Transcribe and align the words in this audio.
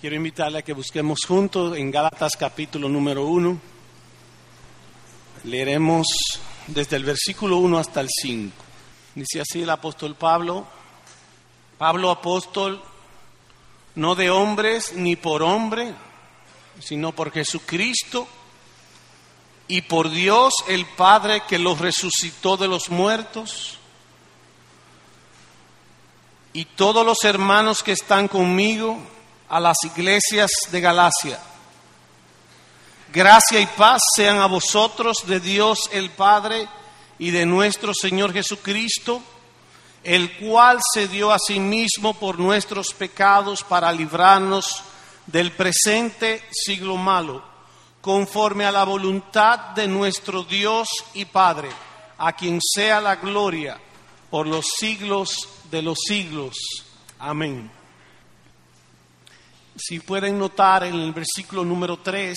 Quiero 0.00 0.16
invitarle 0.16 0.60
a 0.60 0.62
que 0.62 0.72
busquemos 0.72 1.18
juntos 1.28 1.76
en 1.76 1.90
Gálatas 1.90 2.32
capítulo 2.34 2.88
número 2.88 3.26
1. 3.26 3.60
Leeremos 5.44 6.06
desde 6.68 6.96
el 6.96 7.04
versículo 7.04 7.58
1 7.58 7.78
hasta 7.78 8.00
el 8.00 8.08
5. 8.08 8.50
Dice 9.14 9.42
así 9.42 9.60
el 9.60 9.68
apóstol 9.68 10.14
Pablo, 10.14 10.66
Pablo 11.76 12.10
apóstol, 12.10 12.82
no 13.96 14.14
de 14.14 14.30
hombres 14.30 14.94
ni 14.94 15.16
por 15.16 15.42
hombre, 15.42 15.92
sino 16.78 17.12
por 17.12 17.30
Jesucristo 17.30 18.26
y 19.68 19.82
por 19.82 20.08
Dios 20.08 20.54
el 20.68 20.86
Padre 20.86 21.42
que 21.46 21.58
los 21.58 21.78
resucitó 21.78 22.56
de 22.56 22.68
los 22.68 22.88
muertos, 22.88 23.76
y 26.54 26.64
todos 26.64 27.04
los 27.04 27.22
hermanos 27.24 27.82
que 27.82 27.92
están 27.92 28.28
conmigo 28.28 28.98
a 29.50 29.60
las 29.60 29.76
iglesias 29.84 30.50
de 30.70 30.80
Galacia. 30.80 31.38
Gracia 33.12 33.60
y 33.60 33.66
paz 33.66 34.00
sean 34.14 34.38
a 34.38 34.46
vosotros 34.46 35.26
de 35.26 35.40
Dios 35.40 35.90
el 35.92 36.10
Padre 36.10 36.68
y 37.18 37.32
de 37.32 37.44
nuestro 37.44 37.92
Señor 37.92 38.32
Jesucristo, 38.32 39.20
el 40.04 40.38
cual 40.38 40.78
se 40.94 41.08
dio 41.08 41.32
a 41.32 41.38
sí 41.38 41.58
mismo 41.58 42.14
por 42.14 42.38
nuestros 42.38 42.94
pecados 42.94 43.64
para 43.64 43.92
librarnos 43.92 44.82
del 45.26 45.52
presente 45.52 46.42
siglo 46.52 46.96
malo 46.96 47.50
conforme 48.00 48.64
a 48.64 48.72
la 48.72 48.84
voluntad 48.84 49.74
de 49.74 49.86
nuestro 49.86 50.42
Dios 50.44 50.88
y 51.14 51.26
Padre, 51.26 51.68
a 52.18 52.32
quien 52.32 52.60
sea 52.62 53.00
la 53.00 53.16
gloria 53.16 53.78
por 54.30 54.46
los 54.46 54.66
siglos 54.78 55.48
de 55.70 55.82
los 55.82 55.98
siglos. 56.06 56.56
Amén. 57.18 57.79
Si 59.82 59.98
pueden 59.98 60.38
notar 60.38 60.84
en 60.84 60.94
el 60.94 61.10
versículo 61.10 61.64
número 61.64 62.00
3 62.00 62.36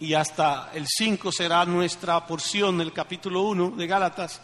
y 0.00 0.12
hasta 0.12 0.72
el 0.74 0.88
5 0.88 1.30
será 1.30 1.64
nuestra 1.64 2.26
porción 2.26 2.78
del 2.78 2.92
capítulo 2.92 3.42
1 3.42 3.70
de 3.76 3.86
Gálatas, 3.86 4.42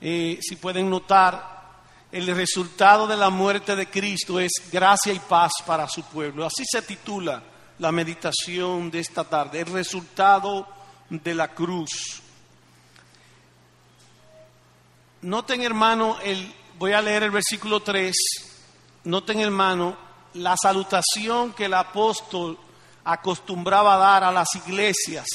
eh, 0.00 0.40
si 0.42 0.56
pueden 0.56 0.90
notar, 0.90 1.54
el 2.10 2.26
resultado 2.34 3.06
de 3.06 3.16
la 3.16 3.30
muerte 3.30 3.76
de 3.76 3.88
Cristo 3.88 4.40
es 4.40 4.50
gracia 4.72 5.12
y 5.12 5.20
paz 5.20 5.52
para 5.64 5.88
su 5.88 6.02
pueblo. 6.02 6.44
Así 6.44 6.64
se 6.68 6.82
titula 6.82 7.40
la 7.78 7.92
meditación 7.92 8.90
de 8.90 8.98
esta 8.98 9.22
tarde, 9.22 9.60
el 9.60 9.66
resultado 9.66 10.66
de 11.08 11.34
la 11.34 11.54
cruz. 11.54 12.20
Noten 15.22 15.62
hermano, 15.62 16.18
el, 16.20 16.52
voy 16.80 16.94
a 16.94 17.00
leer 17.00 17.22
el 17.22 17.30
versículo 17.30 17.78
3, 17.78 18.12
noten 19.04 19.38
hermano 19.38 20.05
la 20.36 20.56
salutación 20.56 21.52
que 21.52 21.66
el 21.66 21.74
apóstol 21.74 22.58
acostumbraba 23.04 23.94
a 23.94 23.98
dar 23.98 24.24
a 24.24 24.32
las 24.32 24.54
iglesias, 24.54 25.26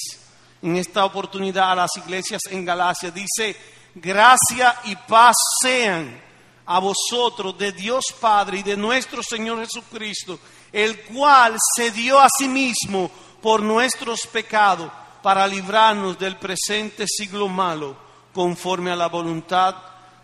en 0.61 0.75
esta 0.77 1.05
oportunidad 1.05 1.71
a 1.71 1.75
las 1.75 1.97
iglesias 1.97 2.41
en 2.49 2.65
Galacia. 2.65 3.11
Dice, 3.11 3.55
gracia 3.95 4.79
y 4.85 4.95
paz 4.95 5.35
sean 5.61 6.21
a 6.65 6.79
vosotros 6.79 7.57
de 7.57 7.71
Dios 7.71 8.05
Padre 8.19 8.59
y 8.59 8.63
de 8.63 8.77
nuestro 8.77 9.21
Señor 9.23 9.59
Jesucristo 9.59 10.39
el 10.71 11.01
cual 11.01 11.57
se 11.75 11.91
dio 11.91 12.19
a 12.19 12.27
sí 12.29 12.47
mismo 12.47 13.11
por 13.41 13.61
nuestros 13.61 14.27
pecados 14.27 14.91
para 15.21 15.47
librarnos 15.47 16.17
del 16.17 16.37
presente 16.37 17.05
siglo 17.07 17.47
malo, 17.47 17.95
conforme 18.33 18.91
a 18.91 18.95
la 18.95 19.07
voluntad 19.07 19.75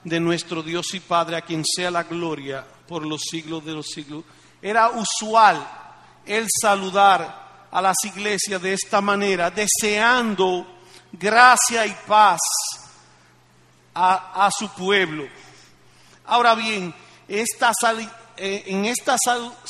de 0.04 0.20
nuestro 0.20 0.64
Dios 0.64 0.94
y 0.94 1.00
Padre, 1.00 1.36
a 1.36 1.42
quien 1.42 1.64
sea 1.66 1.92
la 1.92 2.04
gloria 2.04 2.66
por 2.88 3.06
los 3.06 3.22
siglos 3.30 3.64
de 3.66 3.74
los 3.74 3.88
siglos. 3.88 4.24
Era 4.62 4.90
usual 4.90 5.66
el 6.26 6.48
saludar 6.62 7.68
a 7.72 7.82
las 7.82 7.96
iglesias 8.04 8.62
de 8.62 8.74
esta 8.74 9.02
manera, 9.02 9.52
deseando 9.52 10.66
gracia 11.12 11.86
y 11.86 11.96
paz 12.06 12.40
a, 13.94 14.50
su 14.56 14.70
pueblo. 14.70 15.28
Ahora 16.26 16.54
bien, 16.56 16.94
esta 17.28 17.72
eh, 18.38 18.64
en 18.68 18.86
esta 18.86 19.16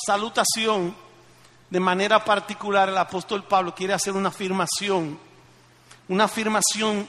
salutación, 0.05 0.95
de 1.69 1.79
manera 1.79 2.23
particular, 2.23 2.89
el 2.89 2.97
apóstol 2.97 3.43
Pablo 3.43 3.73
quiere 3.73 3.93
hacer 3.93 4.13
una 4.13 4.29
afirmación, 4.29 5.19
una 6.09 6.25
afirmación 6.25 7.07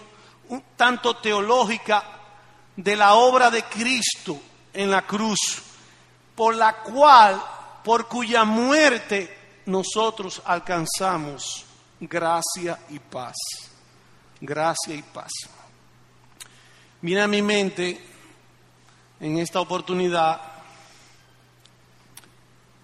un 0.49 0.63
tanto 0.77 1.17
teológica 1.17 2.05
de 2.77 2.97
la 2.97 3.15
obra 3.15 3.51
de 3.51 3.65
Cristo 3.65 4.41
en 4.73 4.91
la 4.91 5.03
cruz, 5.03 5.39
por 6.35 6.55
la 6.55 6.75
cual, 6.77 7.43
por 7.89 8.07
cuya 8.07 8.45
muerte 8.45 9.63
nosotros 9.65 10.43
alcanzamos 10.45 11.65
gracia 11.99 12.79
y 12.91 12.99
paz. 12.99 13.35
Gracia 14.43 14.95
y 14.95 15.01
paz. 15.01 15.31
Viene 17.01 17.23
a 17.23 17.27
mi 17.27 17.41
mente 17.41 17.99
en 19.19 19.39
esta 19.39 19.61
oportunidad 19.61 20.39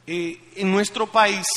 eh, 0.06 0.52
en 0.56 0.72
nuestro 0.72 1.06
país, 1.06 1.48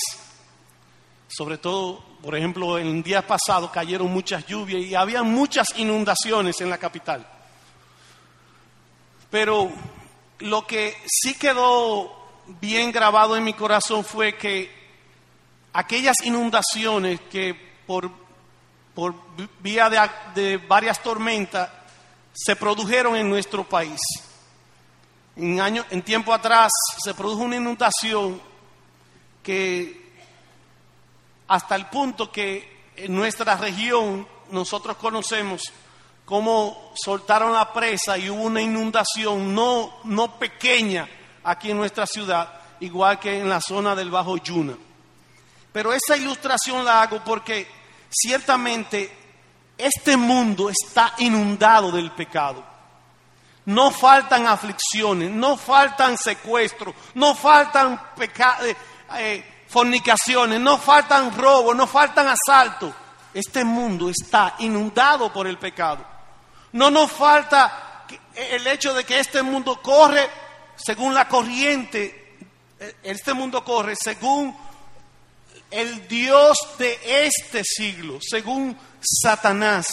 sobre 1.30 1.58
todo, 1.58 2.04
por 2.22 2.36
ejemplo, 2.36 2.78
el 2.78 3.02
día 3.02 3.26
pasado 3.26 3.72
cayeron 3.72 4.12
muchas 4.12 4.46
lluvias 4.46 4.82
y 4.82 4.94
había 4.94 5.24
muchas 5.24 5.68
inundaciones 5.78 6.60
en 6.60 6.70
la 6.70 6.78
capital. 6.78 7.26
Pero 9.32 9.72
lo 10.40 10.68
que 10.68 10.98
sí 11.06 11.36
quedó 11.36 12.27
bien 12.62 12.92
grabado 12.92 13.36
en 13.36 13.44
mi 13.44 13.54
corazón 13.54 14.04
fue 14.04 14.36
que 14.36 14.72
aquellas 15.74 16.16
inundaciones 16.24 17.20
que 17.30 17.54
por, 17.86 18.10
por 18.96 19.16
vía 19.60 19.90
de, 19.90 20.00
de 20.36 20.58
varias 20.58 21.02
tormentas 21.02 21.70
se 22.34 22.56
produjeron 22.56 23.16
en 23.16 23.30
nuestro 23.30 23.64
país. 23.64 24.00
En, 25.36 25.60
año, 25.60 25.86
en 25.90 26.02
tiempo 26.02 26.34
atrás 26.34 26.72
se 27.04 27.14
produjo 27.14 27.44
una 27.44 27.58
inundación 27.58 28.42
que 29.44 30.08
hasta 31.48 31.76
el 31.76 31.86
punto 31.88 32.32
que 32.32 32.92
en 32.96 33.16
nuestra 33.16 33.56
región 33.56 34.28
nosotros 34.52 34.98
conocemos 34.98 35.62
cómo 36.26 36.92
soltaron 36.96 37.54
la 37.54 37.72
presa 37.72 38.18
y 38.18 38.30
hubo 38.30 38.44
una 38.44 38.62
inundación 38.62 39.54
no, 39.54 40.00
no 40.04 40.38
pequeña 40.38 41.08
aquí 41.50 41.72
en 41.72 41.78
nuestra 41.78 42.06
ciudad, 42.06 42.48
igual 42.80 43.20
que 43.20 43.40
en 43.40 43.50
la 43.50 43.62
zona 43.62 43.96
del 43.96 44.12
Bajo 44.12 44.38
Yuna. 44.38 44.78
Pero 45.72 45.94
esa 45.94 46.16
ilustración 46.16 46.86
la 46.86 47.02
hago 47.02 47.24
porque 47.24 47.68
ciertamente 48.10 49.16
este 49.78 50.18
mundo 50.18 50.70
está 50.70 51.14
inundado 51.18 51.92
del 51.92 52.12
pecado 52.12 52.78
no 53.68 53.92
faltan 53.92 54.48
aflicciones, 54.48 55.30
no 55.30 55.58
faltan 55.58 56.18
secuestros, 56.18 56.96
no 57.16 57.36
faltan 57.36 58.00
eh, 58.18 58.76
eh, 59.18 59.64
fornicaciones, 59.68 60.62
no 60.62 60.78
faltan 60.78 61.38
robos, 61.38 61.76
no 61.76 61.86
faltan 61.86 62.28
asaltos. 62.28 62.94
Este 63.34 63.66
mundo 63.66 64.10
está 64.10 64.56
inundado 64.60 65.34
por 65.34 65.48
el 65.48 65.58
pecado. 65.58 66.06
No 66.72 66.90
nos 66.90 67.12
falta 67.12 68.06
el 68.36 68.66
hecho 68.68 68.94
de 68.94 69.04
que 69.04 69.20
este 69.20 69.42
mundo 69.42 69.82
corre 69.82 70.30
según 70.78 71.14
la 71.14 71.28
corriente, 71.28 72.38
eh, 72.80 72.96
este 73.04 73.34
mundo 73.34 73.64
corre 73.64 73.96
según 73.96 74.56
el 75.70 76.08
Dios 76.08 76.58
de 76.78 77.00
este 77.26 77.64
siglo, 77.64 78.20
según 78.22 78.78
Satanás. 79.02 79.88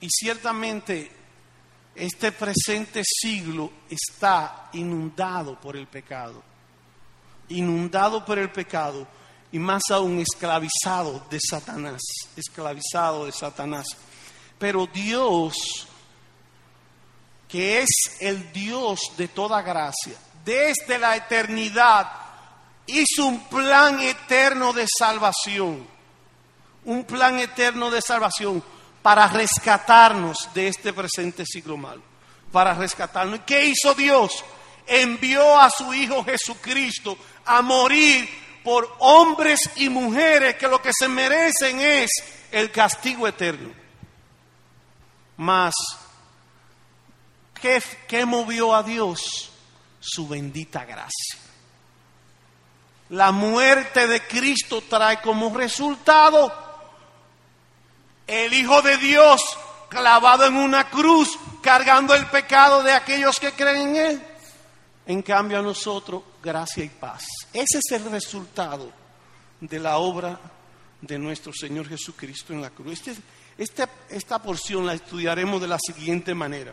Y 0.00 0.08
ciertamente 0.08 1.12
este 1.94 2.32
presente 2.32 3.02
siglo 3.04 3.70
está 3.88 4.70
inundado 4.72 5.60
por 5.60 5.76
el 5.76 5.86
pecado, 5.86 6.42
inundado 7.50 8.24
por 8.24 8.38
el 8.38 8.50
pecado 8.50 9.06
y 9.52 9.58
más 9.58 9.82
aún 9.90 10.20
esclavizado 10.20 11.26
de 11.30 11.38
Satanás, 11.40 12.00
esclavizado 12.36 13.26
de 13.26 13.32
Satanás. 13.32 13.86
Pero 14.58 14.86
Dios, 14.86 15.86
que 17.50 17.80
es 17.80 17.88
el 18.20 18.52
Dios 18.52 19.00
de 19.16 19.28
toda 19.28 19.62
gracia, 19.62 20.14
desde 20.44 20.98
la 20.98 21.16
eternidad 21.16 22.10
hizo 22.86 23.26
un 23.26 23.40
plan 23.48 24.00
eterno 24.00 24.72
de 24.72 24.86
salvación, 24.86 25.86
un 26.84 27.04
plan 27.04 27.38
eterno 27.38 27.90
de 27.90 28.00
salvación 28.00 28.62
para 29.02 29.26
rescatarnos 29.28 30.48
de 30.54 30.68
este 30.68 30.92
presente 30.92 31.44
siglo 31.46 31.76
malo, 31.76 32.02
para 32.52 32.74
rescatarnos. 32.74 33.40
¿Qué 33.46 33.66
hizo 33.66 33.94
Dios? 33.94 34.44
Envió 34.86 35.58
a 35.58 35.70
su 35.70 35.92
Hijo 35.94 36.24
Jesucristo 36.24 37.16
a 37.44 37.62
morir 37.62 38.28
por 38.62 38.96
hombres 38.98 39.70
y 39.76 39.88
mujeres 39.88 40.56
que 40.56 40.68
lo 40.68 40.82
que 40.82 40.90
se 40.92 41.08
merecen 41.08 41.80
es 41.80 42.10
el 42.50 42.70
castigo 42.70 43.26
eterno. 43.26 43.72
Mas, 45.36 45.74
¿qué, 47.60 48.26
movió 48.26 48.74
a 48.74 48.82
Dios? 48.82 49.50
Su 50.00 50.26
bendita 50.26 50.84
gracia. 50.84 51.38
la 53.10 53.32
muerte 53.32 54.06
de 54.06 54.26
Cristo 54.26 54.82
trae 54.88 55.20
como 55.20 55.54
resultado 55.54 56.52
el 58.26 58.54
Hijo 58.54 58.80
de 58.82 58.96
Dios 58.98 59.42
clavado 59.88 60.46
en 60.46 60.54
una 60.54 60.88
cruz, 60.88 61.36
cargando 61.60 62.14
el 62.14 62.26
pecado 62.26 62.82
de 62.82 62.92
aquellos 62.92 63.38
que 63.38 63.52
creen 63.52 63.88
en 63.88 63.96
Él. 63.96 64.22
En 65.06 65.22
cambio 65.22 65.58
a 65.58 65.62
nosotros, 65.62 66.22
gracia 66.42 66.84
y 66.84 66.88
paz. 66.88 67.24
Ese 67.52 67.78
es 67.78 67.90
el 67.90 68.10
resultado 68.10 68.92
de 69.60 69.78
la 69.80 69.98
obra 69.98 70.38
de 71.00 71.18
nuestro 71.18 71.52
Señor 71.52 71.88
Jesucristo 71.88 72.52
en 72.52 72.62
la 72.62 72.70
cruz. 72.70 73.02
Este, 73.58 73.88
esta 74.08 74.40
porción 74.40 74.86
la 74.86 74.94
estudiaremos 74.94 75.60
de 75.60 75.68
la 75.68 75.78
siguiente 75.78 76.34
manera. 76.34 76.72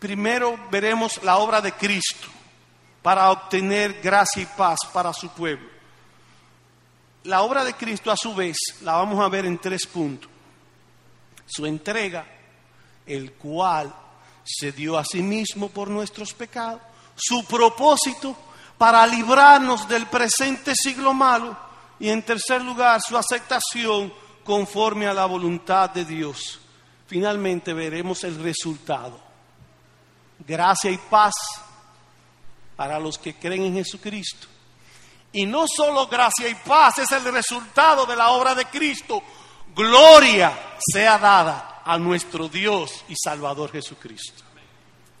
Primero 0.00 0.58
veremos 0.70 1.22
la 1.22 1.36
obra 1.36 1.60
de 1.60 1.72
Cristo 1.72 2.26
para 3.02 3.30
obtener 3.30 4.00
gracia 4.00 4.42
y 4.42 4.46
paz 4.46 4.78
para 4.92 5.12
su 5.12 5.28
pueblo. 5.28 5.68
La 7.24 7.42
obra 7.42 7.64
de 7.64 7.74
Cristo 7.74 8.10
a 8.10 8.16
su 8.16 8.34
vez 8.34 8.56
la 8.80 8.94
vamos 8.94 9.22
a 9.22 9.28
ver 9.28 9.44
en 9.44 9.58
tres 9.58 9.86
puntos. 9.86 10.30
Su 11.46 11.66
entrega, 11.66 12.26
el 13.04 13.32
cual 13.32 13.94
se 14.42 14.72
dio 14.72 14.96
a 14.96 15.04
sí 15.04 15.22
mismo 15.22 15.68
por 15.68 15.88
nuestros 15.88 16.32
pecados. 16.32 16.80
Su 17.14 17.44
propósito 17.44 18.34
para 18.78 19.06
librarnos 19.06 19.86
del 19.86 20.06
presente 20.06 20.72
siglo 20.74 21.12
malo. 21.12 21.54
Y 21.98 22.08
en 22.08 22.22
tercer 22.22 22.62
lugar, 22.62 23.02
su 23.06 23.18
aceptación 23.18 24.10
conforme 24.44 25.06
a 25.06 25.12
la 25.12 25.26
voluntad 25.26 25.90
de 25.90 26.06
Dios. 26.06 26.58
Finalmente 27.06 27.74
veremos 27.74 28.24
el 28.24 28.42
resultado. 28.42 29.29
Gracia 30.46 30.90
y 30.90 30.98
paz 30.98 31.34
para 32.76 32.98
los 32.98 33.18
que 33.18 33.34
creen 33.34 33.64
en 33.64 33.74
Jesucristo. 33.74 34.46
Y 35.32 35.46
no 35.46 35.66
solo 35.68 36.06
gracia 36.06 36.48
y 36.48 36.54
paz 36.54 36.98
es 36.98 37.12
el 37.12 37.24
resultado 37.32 38.06
de 38.06 38.16
la 38.16 38.30
obra 38.30 38.54
de 38.54 38.64
Cristo, 38.64 39.22
gloria 39.74 40.76
sea 40.92 41.18
dada 41.18 41.82
a 41.84 41.98
nuestro 41.98 42.48
Dios 42.48 43.04
y 43.08 43.14
Salvador 43.16 43.70
Jesucristo. 43.70 44.42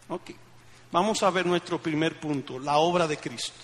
Ok, 0.08 0.30
vamos 0.90 1.22
a 1.22 1.30
ver 1.30 1.46
nuestro 1.46 1.80
primer 1.80 2.18
punto, 2.18 2.58
la 2.58 2.78
obra 2.78 3.06
de 3.06 3.18
Cristo. 3.18 3.60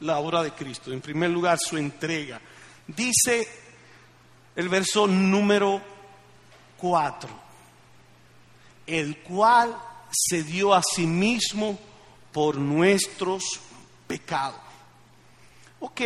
La 0.00 0.18
obra 0.18 0.42
de 0.42 0.52
Cristo. 0.52 0.92
En 0.92 1.00
primer 1.00 1.30
lugar, 1.30 1.58
su 1.58 1.76
entrega. 1.76 2.40
Dice 2.86 3.48
el 4.56 4.68
verso 4.68 5.06
número 5.06 5.80
4, 6.78 7.28
el 8.86 9.18
cual 9.18 9.76
se 10.14 10.42
dio 10.42 10.72
a 10.72 10.82
sí 10.82 11.06
mismo 11.06 11.78
por 12.32 12.56
nuestros 12.56 13.44
pecados. 14.06 14.60
Ok, 15.80 16.00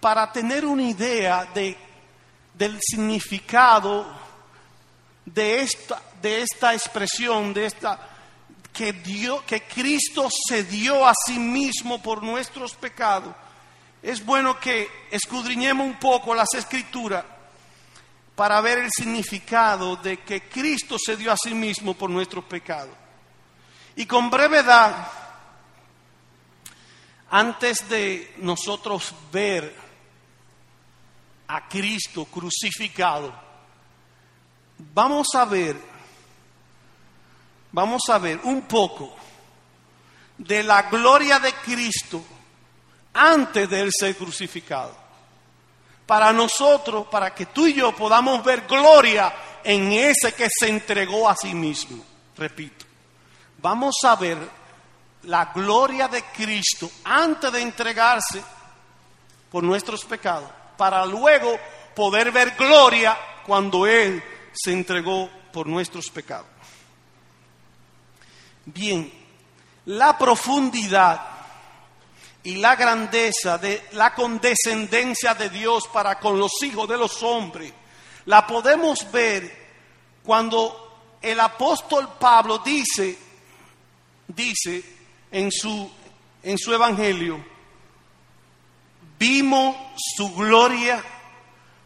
para 0.00 0.30
tener 0.30 0.64
una 0.64 0.82
idea 0.82 1.44
de, 1.46 1.76
del 2.54 2.78
significado 2.80 4.06
de 5.24 5.62
esta, 5.62 6.02
de 6.22 6.42
esta 6.42 6.74
expresión, 6.74 7.52
de 7.52 7.66
esta 7.66 7.98
que, 8.72 8.92
dio, 8.92 9.44
que 9.44 9.62
Cristo 9.62 10.28
se 10.48 10.64
dio 10.64 11.06
a 11.06 11.12
sí 11.26 11.38
mismo 11.38 12.00
por 12.00 12.22
nuestros 12.22 12.74
pecados, 12.74 13.34
es 14.02 14.24
bueno 14.24 14.60
que 14.60 14.88
escudriñemos 15.10 15.86
un 15.86 15.98
poco 15.98 16.34
las 16.34 16.48
escrituras 16.54 17.24
para 18.38 18.60
ver 18.60 18.78
el 18.78 18.90
significado 18.92 19.96
de 19.96 20.18
que 20.18 20.48
Cristo 20.48 20.96
se 20.96 21.16
dio 21.16 21.32
a 21.32 21.36
sí 21.36 21.52
mismo 21.54 21.94
por 21.94 22.08
nuestros 22.08 22.44
pecados. 22.44 22.94
Y 23.96 24.06
con 24.06 24.30
brevedad, 24.30 25.08
antes 27.30 27.88
de 27.88 28.36
nosotros 28.36 29.12
ver 29.32 29.74
a 31.48 31.68
Cristo 31.68 32.26
crucificado, 32.26 33.34
vamos 34.94 35.26
a 35.34 35.44
ver, 35.44 35.76
vamos 37.72 38.02
a 38.08 38.18
ver 38.18 38.38
un 38.44 38.62
poco 38.68 39.16
de 40.36 40.62
la 40.62 40.82
gloria 40.82 41.40
de 41.40 41.52
Cristo 41.54 42.24
antes 43.14 43.68
de 43.68 43.80
él 43.80 43.90
ser 43.90 44.16
crucificado. 44.16 45.07
Para 46.08 46.32
nosotros, 46.32 47.06
para 47.06 47.32
que 47.32 47.46
tú 47.46 47.68
y 47.68 47.74
yo 47.74 47.94
podamos 47.94 48.42
ver 48.42 48.66
gloria 48.66 49.32
en 49.62 49.92
ese 49.92 50.32
que 50.32 50.48
se 50.50 50.68
entregó 50.68 51.28
a 51.28 51.36
sí 51.36 51.54
mismo. 51.54 52.02
Repito 52.36 52.88
vamos 53.58 53.96
a 54.04 54.16
ver 54.16 54.38
la 55.24 55.46
gloria 55.46 56.08
de 56.08 56.22
Cristo 56.24 56.90
antes 57.04 57.52
de 57.52 57.60
entregarse 57.60 58.42
por 59.50 59.62
nuestros 59.62 60.04
pecados, 60.04 60.50
para 60.76 61.04
luego 61.04 61.58
poder 61.94 62.30
ver 62.30 62.54
gloria 62.56 63.16
cuando 63.46 63.86
Él 63.86 64.22
se 64.52 64.72
entregó 64.72 65.28
por 65.52 65.66
nuestros 65.66 66.06
pecados. 66.10 66.46
Bien, 68.66 69.10
la 69.86 70.16
profundidad 70.16 71.37
y 72.48 72.54
la 72.56 72.76
grandeza 72.76 73.58
de 73.58 73.88
la 73.92 74.14
condescendencia 74.14 75.34
de 75.34 75.50
Dios 75.50 75.86
para 75.88 76.18
con 76.18 76.38
los 76.38 76.52
hijos 76.62 76.88
de 76.88 76.96
los 76.96 77.22
hombres, 77.22 77.70
la 78.24 78.46
podemos 78.46 79.12
ver 79.12 79.68
cuando 80.22 81.18
el 81.20 81.38
apóstol 81.40 82.08
Pablo 82.18 82.56
dice 82.60 83.18
dice 84.28 84.82
en 85.30 85.52
su, 85.52 85.90
en 86.42 86.56
su 86.56 86.72
evangelio, 86.72 87.38
vimos 89.18 89.76
su 90.16 90.34
gloria, 90.34 91.04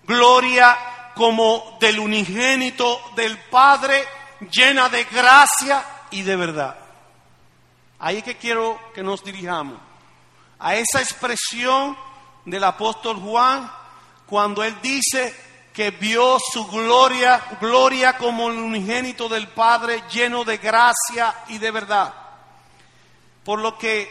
gloria 0.06 1.10
como 1.16 1.76
del 1.80 1.98
unigénito 1.98 3.00
del 3.16 3.36
Padre, 3.50 4.04
llena 4.48 4.88
de 4.88 5.02
gracia 5.06 5.84
y 6.12 6.22
de 6.22 6.36
verdad. 6.36 6.76
Ahí 7.98 8.18
es 8.18 8.22
que 8.22 8.36
quiero 8.36 8.78
que 8.94 9.02
nos 9.02 9.24
dirijamos 9.24 9.90
a 10.62 10.76
esa 10.76 11.00
expresión 11.00 11.96
del 12.44 12.62
apóstol 12.64 13.16
Juan 13.16 13.70
cuando 14.26 14.62
él 14.62 14.76
dice 14.80 15.34
que 15.72 15.90
vio 15.90 16.38
su 16.52 16.66
gloria, 16.66 17.42
gloria 17.60 18.16
como 18.16 18.48
el 18.48 18.58
unigénito 18.58 19.28
del 19.28 19.48
Padre, 19.48 20.04
lleno 20.10 20.44
de 20.44 20.58
gracia 20.58 21.34
y 21.48 21.58
de 21.58 21.70
verdad. 21.70 22.14
Por 23.44 23.58
lo 23.58 23.76
que, 23.76 24.10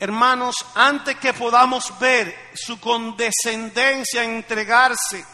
hermanos, 0.00 0.56
antes 0.74 1.16
que 1.16 1.32
podamos 1.32 1.96
ver 2.00 2.34
su 2.54 2.80
condescendencia 2.80 4.24
en 4.24 4.36
entregarse 4.36 5.24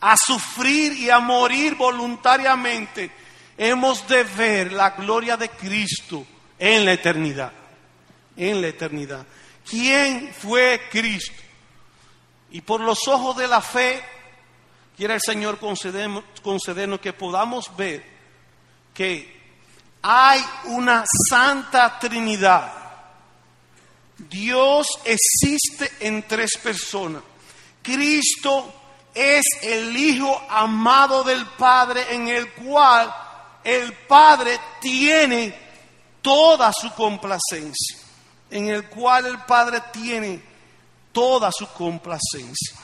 a 0.00 0.16
sufrir 0.16 0.94
y 0.94 1.10
a 1.10 1.18
morir 1.18 1.74
voluntariamente, 1.74 3.10
hemos 3.58 4.06
de 4.08 4.24
ver 4.24 4.72
la 4.72 4.90
gloria 4.90 5.36
de 5.36 5.50
Cristo 5.50 6.24
en 6.58 6.84
la 6.86 6.92
eternidad. 6.92 7.52
En 8.36 8.62
la 8.62 8.68
eternidad. 8.68 9.26
¿Quién 9.70 10.34
fue 10.34 10.88
Cristo? 10.90 11.40
Y 12.50 12.60
por 12.60 12.80
los 12.80 13.06
ojos 13.06 13.36
de 13.36 13.46
la 13.46 13.60
fe, 13.60 14.02
quiere 14.96 15.14
el 15.14 15.20
Señor 15.20 15.60
concedernos 15.60 17.00
que 17.00 17.12
podamos 17.12 17.74
ver 17.76 18.04
que 18.92 19.40
hay 20.02 20.44
una 20.64 21.04
santa 21.28 21.98
Trinidad. 22.00 22.72
Dios 24.18 24.88
existe 25.04 25.90
en 26.00 26.26
tres 26.26 26.58
personas. 26.62 27.22
Cristo 27.80 28.74
es 29.14 29.44
el 29.62 29.96
Hijo 29.96 30.46
amado 30.50 31.22
del 31.22 31.46
Padre 31.46 32.12
en 32.12 32.28
el 32.28 32.52
cual 32.52 33.14
el 33.62 33.92
Padre 33.92 34.58
tiene 34.80 35.56
toda 36.20 36.72
su 36.72 36.92
complacencia. 36.94 37.99
En 38.50 38.68
el 38.68 38.88
cual 38.88 39.26
el 39.26 39.38
Padre 39.40 39.82
tiene 39.92 40.42
toda 41.12 41.50
su 41.52 41.66
complacencia. 41.68 42.78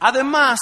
Además 0.00 0.58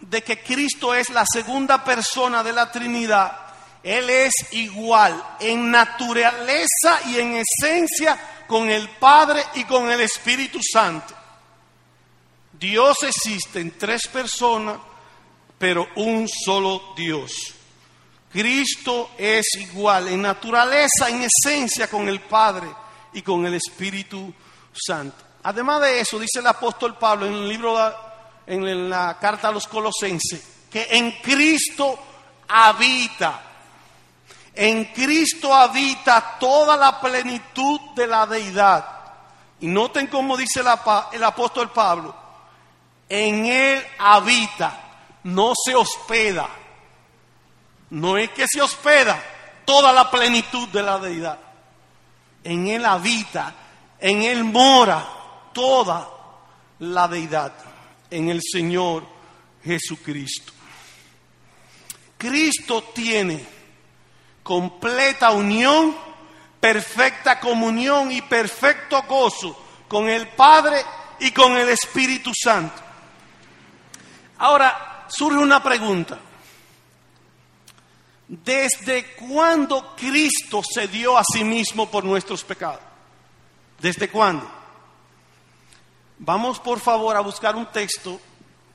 de 0.00 0.22
que 0.22 0.42
Cristo 0.42 0.94
es 0.94 1.10
la 1.10 1.24
segunda 1.26 1.82
persona 1.82 2.42
de 2.42 2.52
la 2.52 2.70
Trinidad, 2.70 3.48
él 3.82 4.10
es 4.10 4.32
igual 4.52 5.22
en 5.40 5.70
naturaleza 5.70 7.00
y 7.06 7.18
en 7.18 7.42
esencia 7.42 8.44
con 8.46 8.68
el 8.70 8.88
Padre 8.88 9.42
y 9.54 9.64
con 9.64 9.90
el 9.90 10.00
Espíritu 10.00 10.58
Santo. 10.62 11.14
Dios 12.52 12.96
existe 13.02 13.60
en 13.60 13.78
tres 13.78 14.08
personas, 14.08 14.78
pero 15.58 15.88
un 15.96 16.28
solo 16.28 16.92
Dios. 16.96 17.54
Cristo 18.30 19.10
es 19.16 19.46
igual 19.58 20.08
en 20.08 20.22
naturaleza, 20.22 21.08
en 21.08 21.22
esencia 21.22 21.88
con 21.88 22.08
el 22.08 22.20
Padre 22.20 22.68
y 23.12 23.22
con 23.22 23.46
el 23.46 23.54
Espíritu 23.54 24.32
Santo. 24.72 25.24
Además 25.42 25.80
de 25.82 26.00
eso, 26.00 26.18
dice 26.18 26.40
el 26.40 26.46
apóstol 26.46 26.96
Pablo 26.96 27.26
en 27.26 27.32
el 27.32 27.48
libro, 27.48 27.76
en 28.46 28.90
la 28.90 29.18
carta 29.18 29.48
a 29.48 29.52
los 29.52 29.66
colosenses, 29.66 30.42
que 30.70 30.88
en 30.90 31.12
Cristo 31.22 31.98
habita 32.48 33.48
en 34.58 34.86
Cristo 34.86 35.54
habita 35.54 36.36
toda 36.40 36.76
la 36.76 37.00
plenitud 37.00 37.78
de 37.94 38.08
la 38.08 38.26
deidad. 38.26 38.84
Y 39.60 39.68
noten 39.68 40.08
cómo 40.08 40.36
dice 40.36 40.62
el 41.12 41.22
apóstol 41.22 41.70
Pablo, 41.70 42.12
en 43.08 43.46
él 43.46 43.86
habita, 44.00 44.80
no 45.22 45.52
se 45.64 45.76
hospeda. 45.76 46.48
No 47.90 48.18
es 48.18 48.30
que 48.30 48.46
se 48.46 48.60
hospeda 48.60 49.22
toda 49.64 49.92
la 49.92 50.10
plenitud 50.10 50.68
de 50.68 50.82
la 50.82 50.98
deidad. 50.98 51.38
En 52.44 52.68
él 52.68 52.84
habita, 52.84 53.54
en 53.98 54.22
él 54.22 54.44
mora 54.44 55.04
toda 55.52 56.08
la 56.80 57.08
deidad, 57.08 57.52
en 58.10 58.28
el 58.28 58.40
Señor 58.42 59.04
Jesucristo. 59.64 60.52
Cristo 62.16 62.82
tiene 62.94 63.44
completa 64.42 65.30
unión, 65.30 65.94
perfecta 66.60 67.38
comunión 67.38 68.10
y 68.10 68.22
perfecto 68.22 69.02
gozo 69.02 69.58
con 69.86 70.08
el 70.08 70.28
Padre 70.28 70.82
y 71.20 71.30
con 71.30 71.56
el 71.56 71.68
Espíritu 71.68 72.32
Santo. 72.34 72.82
Ahora 74.38 75.06
surge 75.08 75.38
una 75.38 75.62
pregunta. 75.62 76.18
¿Desde 78.28 79.14
cuándo 79.14 79.96
Cristo 79.96 80.62
se 80.62 80.86
dio 80.86 81.16
a 81.16 81.24
sí 81.24 81.44
mismo 81.44 81.90
por 81.90 82.04
nuestros 82.04 82.44
pecados? 82.44 82.80
¿Desde 83.80 84.10
cuándo? 84.10 84.48
Vamos 86.18 86.60
por 86.60 86.78
favor 86.78 87.16
a 87.16 87.20
buscar 87.20 87.56
un 87.56 87.66
texto 87.66 88.20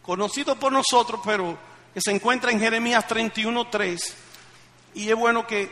conocido 0.02 0.56
por 0.56 0.72
nosotros, 0.72 1.22
pero 1.24 1.56
que 1.94 2.02
se 2.02 2.12
encuentra 2.12 2.52
en 2.52 2.60
Jeremías 2.60 3.08
31.3. 3.08 4.14
Y 4.96 5.10
es 5.10 5.16
bueno 5.16 5.46
que 5.46 5.72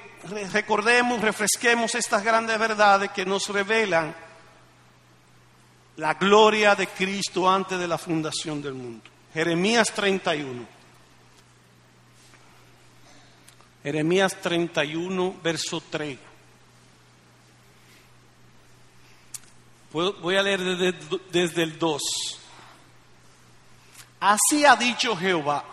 recordemos, 0.51 1.19
refresquemos 1.21 1.95
estas 1.95 2.23
grandes 2.23 2.59
verdades 2.59 3.09
que 3.11 3.25
nos 3.25 3.47
revelan 3.49 4.15
la 5.97 6.13
gloria 6.13 6.75
de 6.75 6.87
Cristo 6.87 7.49
antes 7.49 7.79
de 7.79 7.87
la 7.87 7.97
fundación 7.97 8.61
del 8.61 8.73
mundo. 8.73 9.09
Jeremías 9.33 9.91
31. 9.91 10.80
Jeremías 13.83 14.35
31, 14.41 15.35
verso 15.43 15.81
3. 15.89 16.17
Voy 19.91 20.35
a 20.37 20.43
leer 20.43 20.61
desde, 21.31 21.63
el 21.63 21.77
2. 21.77 22.01
Así 24.21 24.65
ha 24.65 24.75
dicho 24.75 25.17
Jehová 25.17 25.65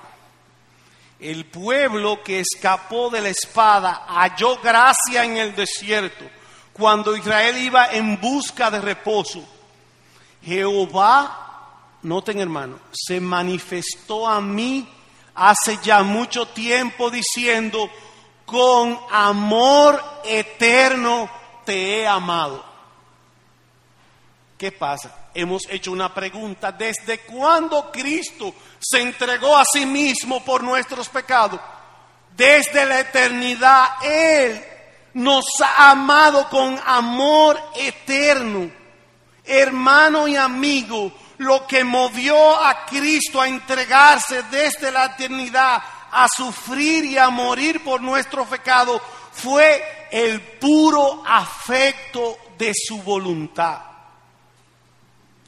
el 1.21 1.47
pueblo 1.47 2.23
que 2.23 2.41
escapó 2.41 3.11
de 3.11 3.21
la 3.21 3.31
espada 3.31 4.05
halló 4.09 4.59
gracia 4.61 5.25
en 5.25 5.37
el 5.37 5.55
desierto 5.55 6.25
cuando 6.73 7.17
Israel 7.17 7.59
iba 7.59 7.91
en 7.91 8.21
busca 8.21 8.71
de 8.71 8.81
reposo. 8.81 9.45
Jehová, 10.45 11.97
noten 12.03 12.39
hermano, 12.39 12.79
se 12.93 13.21
manifestó 13.21 14.29
a 14.29 14.41
mí 14.41 14.89
hace 15.39 15.79
ya 15.83 16.03
mucho 16.03 16.49
tiempo 16.49 17.11
diciendo, 17.11 17.91
con 18.45 18.99
amor 19.11 20.03
eterno 20.25 21.31
te 21.65 22.01
he 22.01 22.07
amado. 22.07 22.65
¿Qué 24.57 24.73
pasa? 24.73 25.29
hemos 25.41 25.63
hecho 25.71 25.93
una 25.93 26.13
pregunta. 26.13 26.73
¿Desde 26.73 27.21
cuándo 27.21 27.91
Cristo 27.93 28.53
se 28.79 29.01
entregó 29.01 29.57
a 29.57 29.65
sí 29.65 29.87
mismo 29.87 30.45
por 30.45 30.63
nuestros 30.63 31.09
pecados? 31.09 31.61
Desde 32.37 32.85
la 32.85 33.01
eternidad 33.01 34.03
Él 34.03 34.65
nos 35.15 35.45
ha 35.61 35.91
amado 35.91 36.49
con 36.49 36.79
amor 36.85 37.59
eterno. 37.77 38.71
Hermano 39.45 40.29
y 40.29 40.37
amigo, 40.37 41.13
lo 41.39 41.67
que 41.67 41.85
movió 41.85 42.63
a 42.63 42.85
Cristo 42.87 43.41
a 43.41 43.49
entregarse 43.49 44.43
desde 44.45 44.91
la 44.91 45.07
eternidad 45.07 45.83
a 46.11 46.27
sufrir 46.29 47.05
y 47.05 47.19
a 47.19 47.29
morir 47.31 47.85
por 47.85 48.01
nuestro 48.01 48.47
pecado 48.47 49.01
fue 49.33 50.09
el 50.11 50.41
puro 50.59 51.23
afecto 51.27 52.39
de 52.57 52.73
su 52.75 53.03
voluntad 53.03 53.89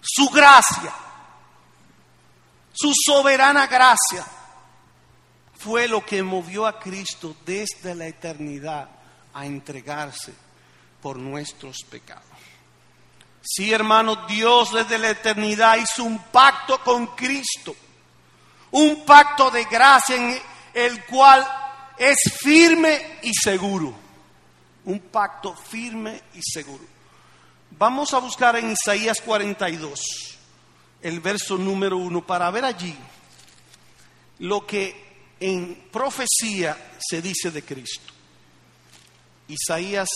su 0.00 0.28
gracia, 0.30 0.92
su 2.72 2.92
soberana 3.06 3.66
gracia, 3.66 4.24
fue 5.58 5.88
lo 5.88 6.04
que 6.04 6.22
movió 6.22 6.66
a 6.66 6.78
Cristo 6.78 7.36
desde 7.44 7.94
la 7.94 8.06
eternidad 8.06 8.88
a 9.34 9.44
entregarse 9.44 10.32
por 11.02 11.18
nuestros 11.18 11.78
pecados. 11.88 12.29
Sí, 13.42 13.72
hermano, 13.72 14.26
Dios 14.26 14.72
desde 14.72 14.98
la 14.98 15.10
eternidad 15.10 15.76
hizo 15.76 16.04
un 16.04 16.18
pacto 16.18 16.78
con 16.82 17.08
Cristo, 17.08 17.74
un 18.72 19.04
pacto 19.04 19.50
de 19.50 19.64
gracia 19.64 20.16
en 20.16 20.40
el 20.74 21.04
cual 21.06 21.46
es 21.96 22.16
firme 22.38 23.18
y 23.22 23.32
seguro, 23.34 23.94
un 24.84 25.00
pacto 25.00 25.54
firme 25.54 26.22
y 26.34 26.40
seguro. 26.42 26.84
Vamos 27.70 28.12
a 28.12 28.18
buscar 28.18 28.56
en 28.56 28.72
Isaías 28.72 29.20
42, 29.24 30.00
el 31.02 31.20
verso 31.20 31.56
número 31.56 31.96
uno, 31.96 32.26
para 32.26 32.50
ver 32.50 32.64
allí 32.64 32.96
lo 34.40 34.66
que 34.66 35.10
en 35.40 35.88
profecía 35.90 36.92
se 36.98 37.22
dice 37.22 37.50
de 37.50 37.62
Cristo. 37.62 38.12
Isaías 39.48 40.08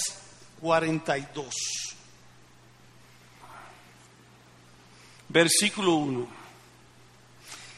42, 0.61 1.55
versículo 5.35 5.97
1. 5.97 6.27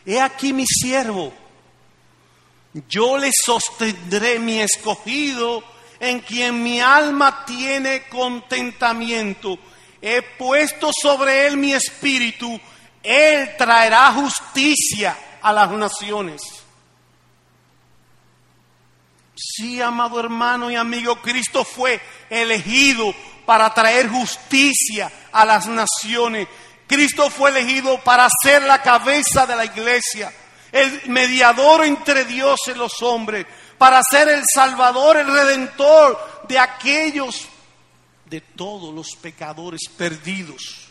He 0.06 0.20
aquí 0.20 0.52
mi 0.52 0.64
siervo, 0.64 1.32
yo 2.88 3.18
le 3.18 3.30
sostendré 3.32 4.38
mi 4.38 4.60
escogido, 4.60 5.64
en 5.98 6.20
quien 6.20 6.62
mi 6.62 6.80
alma 6.80 7.44
tiene 7.44 8.06
contentamiento 8.08 9.58
he 10.08 10.22
puesto 10.22 10.90
sobre 10.92 11.46
él 11.46 11.56
mi 11.56 11.72
espíritu, 11.72 12.60
él 13.02 13.56
traerá 13.56 14.12
justicia 14.12 15.16
a 15.42 15.52
las 15.52 15.70
naciones. 15.72 16.42
Sí, 19.34 19.80
amado 19.82 20.20
hermano 20.20 20.70
y 20.70 20.76
amigo, 20.76 21.20
Cristo 21.20 21.64
fue 21.64 22.00
elegido 22.30 23.12
para 23.44 23.72
traer 23.74 24.08
justicia 24.08 25.10
a 25.32 25.44
las 25.44 25.66
naciones. 25.66 26.46
Cristo 26.86 27.30
fue 27.30 27.50
elegido 27.50 27.98
para 28.02 28.28
ser 28.42 28.62
la 28.62 28.80
cabeza 28.80 29.46
de 29.46 29.56
la 29.56 29.64
iglesia, 29.64 30.32
el 30.70 31.08
mediador 31.08 31.84
entre 31.84 32.24
Dios 32.24 32.60
y 32.66 32.74
los 32.74 33.02
hombres, 33.02 33.46
para 33.78 34.02
ser 34.02 34.28
el 34.28 34.42
salvador, 34.52 35.16
el 35.16 35.26
redentor 35.26 36.44
de 36.48 36.58
aquellos 36.58 37.48
de 38.24 38.40
todos 38.40 38.94
los 38.94 39.16
pecadores 39.16 39.82
perdidos. 39.96 40.88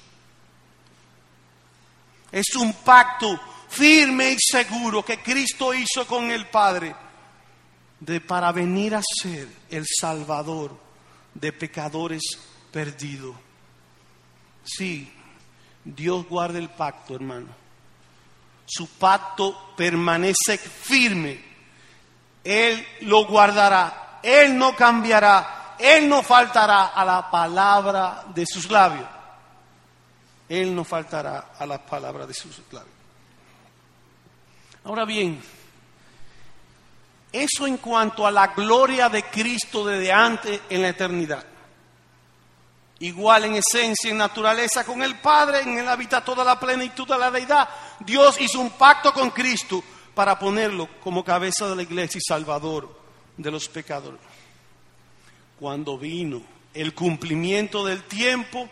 Es 2.31 2.55
un 2.55 2.73
pacto 2.73 3.39
firme 3.69 4.31
y 4.31 4.37
seguro 4.39 5.03
que 5.03 5.21
Cristo 5.21 5.73
hizo 5.73 6.05
con 6.05 6.31
el 6.31 6.47
Padre 6.47 6.95
de 7.99 8.21
para 8.21 8.51
venir 8.51 8.95
a 8.95 9.01
ser 9.21 9.47
el 9.69 9.85
Salvador 9.87 10.77
de 11.33 11.53
pecadores 11.53 12.21
perdidos. 12.71 13.35
Sí, 14.63 15.11
Dios 15.85 16.27
guarda 16.27 16.57
el 16.57 16.69
pacto, 16.69 17.15
hermano. 17.15 17.47
Su 18.65 18.87
pacto 18.89 19.73
permanece 19.77 20.57
firme. 20.57 21.39
Él 22.43 22.85
lo 23.01 23.25
guardará. 23.27 24.19
Él 24.23 24.57
no 24.57 24.75
cambiará. 24.75 25.75
Él 25.77 26.09
no 26.09 26.23
faltará 26.23 26.87
a 26.87 27.05
la 27.05 27.29
palabra 27.29 28.25
de 28.33 28.45
sus 28.47 28.69
labios. 28.71 29.07
Él 30.49 30.73
no 30.73 30.83
faltará 30.83 31.51
a 31.57 31.65
la 31.65 31.77
palabra 31.85 32.25
de 32.25 32.33
sus 32.33 32.59
labios. 32.71 32.95
Ahora 34.83 35.05
bien, 35.05 35.41
eso 37.31 37.67
en 37.67 37.77
cuanto 37.77 38.25
a 38.25 38.31
la 38.31 38.47
gloria 38.47 39.09
de 39.09 39.23
Cristo 39.23 39.85
desde 39.85 40.11
antes 40.11 40.61
en 40.69 40.81
la 40.81 40.89
eternidad. 40.89 41.43
Igual 43.05 43.45
en 43.45 43.55
esencia, 43.55 44.09
en 44.09 44.17
naturaleza 44.17 44.83
con 44.83 45.01
el 45.01 45.19
Padre, 45.19 45.61
en 45.61 45.77
él 45.77 45.87
habita 45.87 46.23
toda 46.23 46.43
la 46.43 46.59
plenitud 46.59 47.07
de 47.07 47.17
la 47.17 47.31
deidad. 47.31 47.67
Dios 47.99 48.39
hizo 48.39 48.59
un 48.59 48.71
pacto 48.71 49.13
con 49.13 49.31
Cristo 49.31 49.83
para 50.13 50.37
ponerlo 50.39 50.87
como 51.03 51.23
cabeza 51.23 51.67
de 51.67 51.75
la 51.75 51.83
iglesia 51.83 52.19
y 52.19 52.21
salvador 52.21 52.99
de 53.37 53.51
los 53.51 53.67
pecadores 53.67 54.19
cuando 55.59 55.97
vino 55.97 56.41
el 56.73 56.93
cumplimiento 56.93 57.85
del 57.85 58.03
tiempo, 58.03 58.67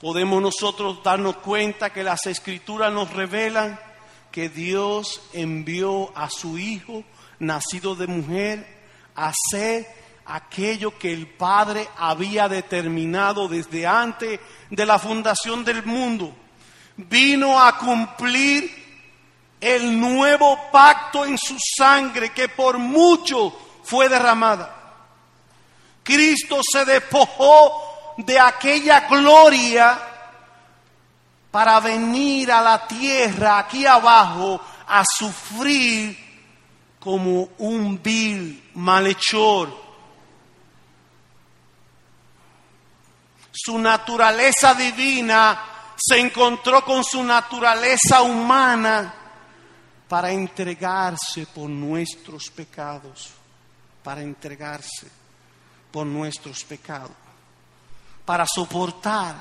podemos 0.00 0.40
nosotros 0.40 1.02
darnos 1.02 1.36
cuenta 1.38 1.92
que 1.92 2.04
las 2.04 2.26
escrituras 2.26 2.92
nos 2.92 3.12
revelan 3.12 3.78
que 4.30 4.48
Dios 4.48 5.20
envió 5.32 6.16
a 6.16 6.30
su 6.30 6.56
Hijo, 6.56 7.02
nacido 7.40 7.96
de 7.96 8.06
mujer, 8.06 8.80
a 9.16 9.32
ser 9.50 9.86
aquello 10.30 10.96
que 10.96 11.12
el 11.12 11.26
Padre 11.26 11.88
había 11.98 12.48
determinado 12.48 13.48
desde 13.48 13.86
antes 13.86 14.38
de 14.70 14.86
la 14.86 14.98
fundación 14.98 15.64
del 15.64 15.84
mundo. 15.84 16.32
Vino 16.96 17.60
a 17.60 17.76
cumplir 17.76 18.70
el 19.60 19.98
nuevo 19.98 20.70
pacto 20.70 21.24
en 21.24 21.36
su 21.36 21.56
sangre 21.58 22.30
que 22.30 22.48
por 22.48 22.78
mucho 22.78 23.52
fue 23.82 24.08
derramada. 24.08 24.76
Cristo 26.02 26.60
se 26.62 26.84
despojó 26.84 28.14
de 28.18 28.38
aquella 28.38 29.08
gloria 29.08 29.98
para 31.50 31.80
venir 31.80 32.52
a 32.52 32.60
la 32.60 32.86
tierra 32.86 33.58
aquí 33.58 33.84
abajo 33.84 34.60
a 34.86 35.02
sufrir 35.04 36.16
como 37.00 37.48
un 37.58 38.00
vil 38.00 38.70
malhechor 38.74 39.89
Su 43.62 43.78
naturaleza 43.78 44.72
divina 44.74 45.94
se 45.94 46.18
encontró 46.18 46.82
con 46.82 47.04
su 47.04 47.22
naturaleza 47.22 48.22
humana 48.22 49.14
para 50.08 50.32
entregarse 50.32 51.46
por 51.46 51.68
nuestros 51.68 52.48
pecados, 52.48 53.28
para 54.02 54.22
entregarse 54.22 55.08
por 55.92 56.06
nuestros 56.06 56.64
pecados, 56.64 57.12
para 58.24 58.46
soportar 58.46 59.36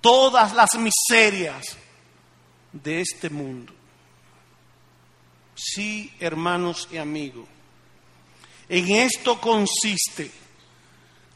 todas 0.00 0.54
las 0.54 0.70
miserias 0.76 1.76
de 2.72 3.02
este 3.02 3.28
mundo. 3.28 3.74
Sí, 5.54 6.14
hermanos 6.18 6.88
y 6.90 6.96
amigos, 6.96 7.46
en 8.70 8.90
esto 8.90 9.38
consiste 9.38 10.45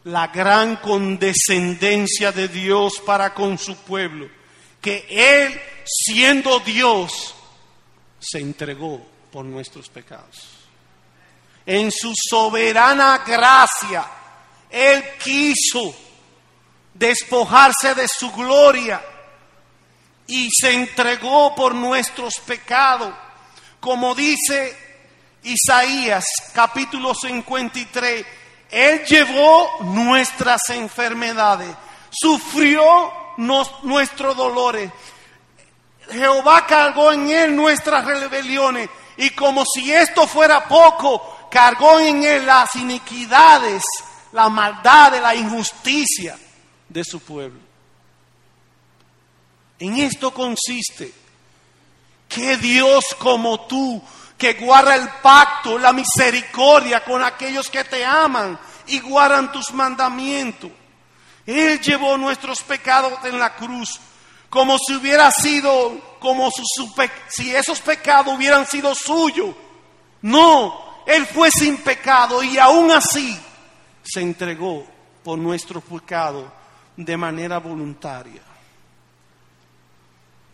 la 0.05 0.29
gran 0.29 0.77
condescendencia 0.77 2.33
de 2.33 2.49
Dios 2.49 2.95
para 3.05 3.35
con 3.35 3.59
su 3.59 3.77
pueblo, 3.77 4.29
que 4.81 5.07
Él, 5.11 5.61
siendo 5.85 6.61
Dios, 6.61 7.35
se 8.19 8.39
entregó 8.39 9.05
por 9.31 9.45
nuestros 9.45 9.89
pecados. 9.89 10.49
En 11.67 11.93
su 11.93 12.13
soberana 12.15 13.23
gracia, 13.27 14.07
Él 14.71 15.05
quiso 15.23 15.95
despojarse 16.95 17.95
de 17.95 18.09
su 18.09 18.33
gloria 18.33 19.03
y 20.27 20.49
se 20.51 20.73
entregó 20.73 21.55
por 21.55 21.75
nuestros 21.75 22.35
pecados, 22.47 23.13
como 23.79 24.15
dice 24.15 24.77
Isaías 25.43 26.25
capítulo 26.55 27.15
53 27.15 28.40
él 28.71 29.05
llevó 29.05 29.69
nuestras 29.83 30.61
enfermedades, 30.71 31.75
sufrió 32.11 33.13
nuestros 33.37 34.37
dolores. 34.37 34.91
Jehová 36.11 36.67
cargó 36.67 37.13
en 37.13 37.31
él 37.31 37.57
nuestras 37.57 38.05
rebeliones 38.05 38.89
y 39.17 39.31
como 39.31 39.65
si 39.65 39.93
esto 39.93 40.27
fuera 40.27 40.67
poco, 40.67 41.49
cargó 41.51 42.01
en 42.01 42.23
él 42.23 42.47
las 42.47 42.75
iniquidades, 42.77 43.83
la 44.33 44.49
maldad, 44.49 45.21
la 45.21 45.35
injusticia 45.35 46.39
de 46.89 47.05
su 47.05 47.21
pueblo. 47.21 47.61
En 49.79 49.97
esto 49.97 50.33
consiste 50.33 51.13
que 52.29 52.57
Dios 52.59 53.05
como 53.19 53.67
tú 53.67 54.03
que 54.41 54.55
guarda 54.55 54.97
el 54.97 55.07
pacto, 55.23 55.79
la 55.79 55.93
misericordia 55.93 57.05
con 57.05 57.23
aquellos 57.23 57.69
que 57.69 57.85
te 57.85 58.03
aman 58.03 58.59
y 58.87 58.99
guardan 58.99 59.53
tus 59.53 59.71
mandamientos. 59.75 60.71
Él 61.45 61.79
llevó 61.81 62.17
nuestros 62.17 62.63
pecados 62.63 63.23
en 63.27 63.39
la 63.39 63.55
cruz, 63.55 64.01
como 64.49 64.79
si 64.79 64.95
hubiera 64.95 65.31
sido, 65.31 66.17
como 66.19 66.51
si 67.29 67.55
esos 67.55 67.81
pecados 67.81 68.35
hubieran 68.35 68.67
sido 68.67 68.95
suyos. 68.95 69.55
No, 70.23 71.03
Él 71.07 71.27
fue 71.27 71.51
sin 71.51 71.77
pecado 71.77 72.43
y 72.43 72.59
aún 72.59 72.91
así 72.91 73.39
se 74.03 74.23
entregó 74.23 74.87
por 75.23 75.39
nuestro 75.39 75.83
pecado 75.83 76.51
de 76.97 77.17
manera 77.17 77.59
voluntaria. 77.59 78.43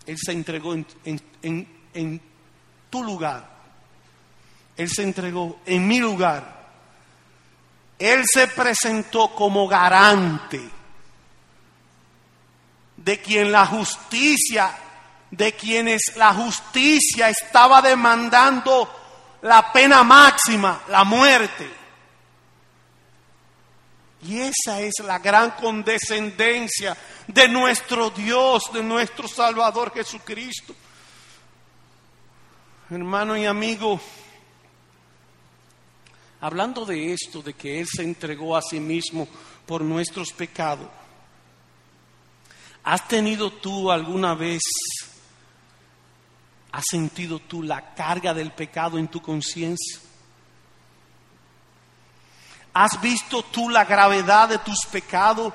Él 0.05 0.17
se 0.19 0.33
entregó 0.33 0.75
en 0.75 2.21
tu 2.91 3.05
lugar 3.05 3.56
él 4.77 4.89
se 4.91 5.03
entregó 5.03 5.61
en 5.65 5.87
mi 5.87 5.99
lugar. 5.99 6.57
Él 7.99 8.25
se 8.31 8.49
presentó 8.49 9.35
como 9.35 9.67
garante 9.67 10.61
de 12.97 13.21
quien 13.21 13.51
la 13.53 13.65
justicia, 13.67 14.77
de 15.31 15.53
quienes 15.55 16.17
la 16.17 16.35
justicia 16.35 17.31
estaba 17.31 17.81
demandando 17.81 18.91
la 19.43 19.73
pena 19.73 20.03
máxima, 20.03 20.83
la 20.89 21.05
muerte. 21.05 21.71
Y 24.23 24.41
esa 24.41 24.81
es 24.81 24.95
la 25.05 25.19
gran 25.19 25.53
condescendencia 25.53 26.97
de 27.29 27.49
nuestro 27.49 28.11
Dios, 28.11 28.71
de 28.73 28.83
nuestro 28.83 29.29
Salvador 29.29 29.93
Jesucristo. 29.95 30.75
Hermano 32.91 33.37
y 33.37 33.47
amigo, 33.47 34.01
hablando 36.41 36.85
de 36.85 37.13
esto, 37.13 37.43
de 37.43 37.55
que 37.55 37.81
Él 37.81 37.87
se 37.87 38.03
entregó 38.03 38.57
a 38.57 38.63
sí 38.63 38.81
mismo 38.81 39.29
por 39.67 39.83
nuestros 39.83 40.33
pecados, 40.33 40.89
¿has 42.85 43.07
tenido 43.09 43.51
tú 43.53 43.91
alguna 43.91 44.35
vez, 44.35 44.63
has 46.73 46.85
sentido 46.91 47.39
tú 47.39 47.63
la 47.63 47.95
carga 47.95 48.33
del 48.35 48.53
pecado 48.53 48.99
en 48.99 49.09
tu 49.09 49.21
conciencia? 49.21 50.01
¿Has 52.75 53.01
visto 53.01 53.43
tú 53.43 53.71
la 53.71 53.85
gravedad 53.87 54.51
de 54.51 54.59
tus 54.59 54.81
pecados 54.91 55.55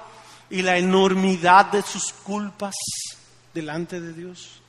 y 0.50 0.64
la 0.64 0.78
enormidad 0.78 1.68
de 1.68 1.84
sus 1.84 2.12
culpas 2.12 2.74
delante 3.54 4.02
de 4.02 4.14
Dios? 4.14 4.61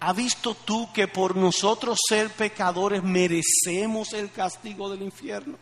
¿Ha 0.00 0.12
visto 0.12 0.54
tú 0.54 0.92
que 0.92 1.08
por 1.08 1.34
nosotros 1.34 1.98
ser 2.08 2.30
pecadores 2.30 3.02
merecemos 3.02 4.12
el 4.12 4.30
castigo 4.30 4.88
del 4.88 5.02
infierno? 5.02 5.58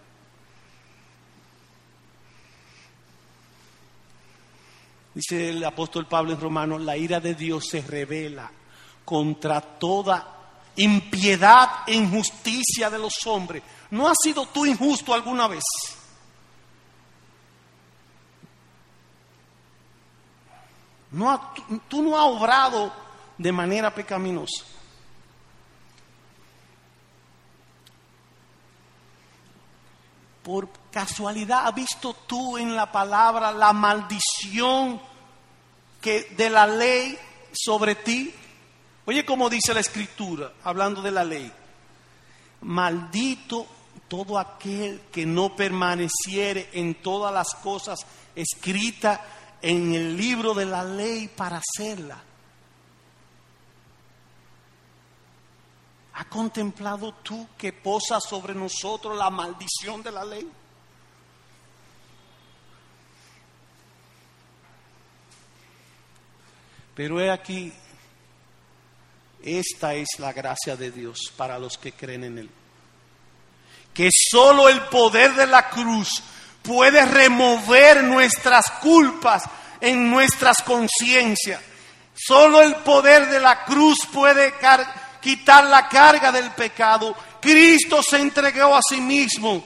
Dice 5.15 5.49
el 5.49 5.65
apóstol 5.65 6.07
Pablo 6.07 6.33
en 6.33 6.41
Romanos, 6.41 6.83
la 6.83 6.99
ira 6.99 7.21
de 7.21 7.35
Dios 7.35 7.67
se 7.71 7.81
revela 7.81 8.51
contra 9.07 9.63
toda 9.63 10.35
impiedad 10.77 11.85
e 11.87 11.95
injusticia 11.95 12.91
de 12.91 12.99
los 12.99 13.15
hombres. 13.25 13.63
¿No 13.91 14.07
has 14.07 14.19
sido 14.23 14.45
tú 14.47 14.67
injusto 14.67 15.15
alguna 15.15 15.49
vez? 15.49 15.65
No, 21.13 21.55
tú 21.89 22.03
no 22.03 22.19
has 22.19 22.25
obrado 22.27 23.06
de 23.39 23.53
manera 23.53 23.95
pecaminosa. 23.95 24.65
Por 30.43 30.69
casualidad, 30.93 31.67
¿has 31.67 31.75
visto 31.75 32.15
tú 32.27 32.57
en 32.57 32.77
la 32.77 32.91
palabra 32.93 33.51
la 33.51 33.73
maldición 33.73 35.01
que 36.01 36.23
de 36.37 36.51
la 36.51 36.67
ley 36.67 37.19
sobre 37.53 37.97
ti? 37.97 38.33
Oye, 39.07 39.25
como 39.25 39.51
dice 39.51 39.75
la 39.75 39.81
escritura, 39.81 40.53
hablando 40.63 41.03
de 41.03 41.11
la 41.11 41.25
ley. 41.25 41.53
Maldito 42.63 43.67
todo 44.09 44.39
aquel 44.39 45.01
que 45.13 45.27
no 45.27 45.55
permaneciere 45.57 46.71
en 46.73 47.03
todas 47.03 47.33
las 47.33 47.55
cosas 47.57 47.99
escritas 48.35 49.21
en 49.63 49.95
el 49.95 50.17
libro 50.17 50.55
de 50.55 50.67
la 50.67 50.85
ley 50.85 51.29
para 51.29 51.61
hacerla. 51.61 52.23
¿Ha 56.19 56.25
contemplado 56.25 57.13
tú 57.23 57.47
que 57.59 57.75
posa 57.75 58.21
sobre 58.21 58.55
nosotros 58.55 59.19
la 59.19 59.29
maldición 59.29 60.03
de 60.03 60.11
la 60.11 60.25
ley? 60.25 60.51
Pero 66.95 67.21
he 67.21 67.31
aquí, 67.31 67.71
esta 69.43 69.93
es 69.93 70.09
la 70.19 70.33
gracia 70.33 70.75
de 70.75 70.91
Dios 70.91 71.19
para 71.37 71.59
los 71.59 71.77
que 71.77 71.93
creen 71.93 72.25
en 72.25 72.39
Él. 72.39 72.51
Que 73.93 74.09
solo 74.11 74.71
el 74.71 74.81
poder 74.87 75.35
de 75.35 75.47
la 75.47 75.69
cruz 75.69 76.23
puede 76.63 77.05
remover 77.05 78.03
nuestras 78.03 78.71
culpas 78.81 79.45
en 79.83 80.11
nuestras 80.11 80.63
conciencias. 80.63 81.61
Solo 82.15 82.63
el 82.63 82.77
poder 82.77 83.29
de 83.29 83.39
la 83.39 83.67
cruz 83.67 83.99
puede 84.11 84.55
quitar 85.27 85.65
la 85.65 85.89
carga 85.89 86.31
del 86.31 86.53
pecado 86.53 87.13
Cristo 87.41 88.01
se 88.01 88.21
entregó 88.21 88.77
a 88.77 88.81
sí 88.89 89.01
mismo 89.01 89.65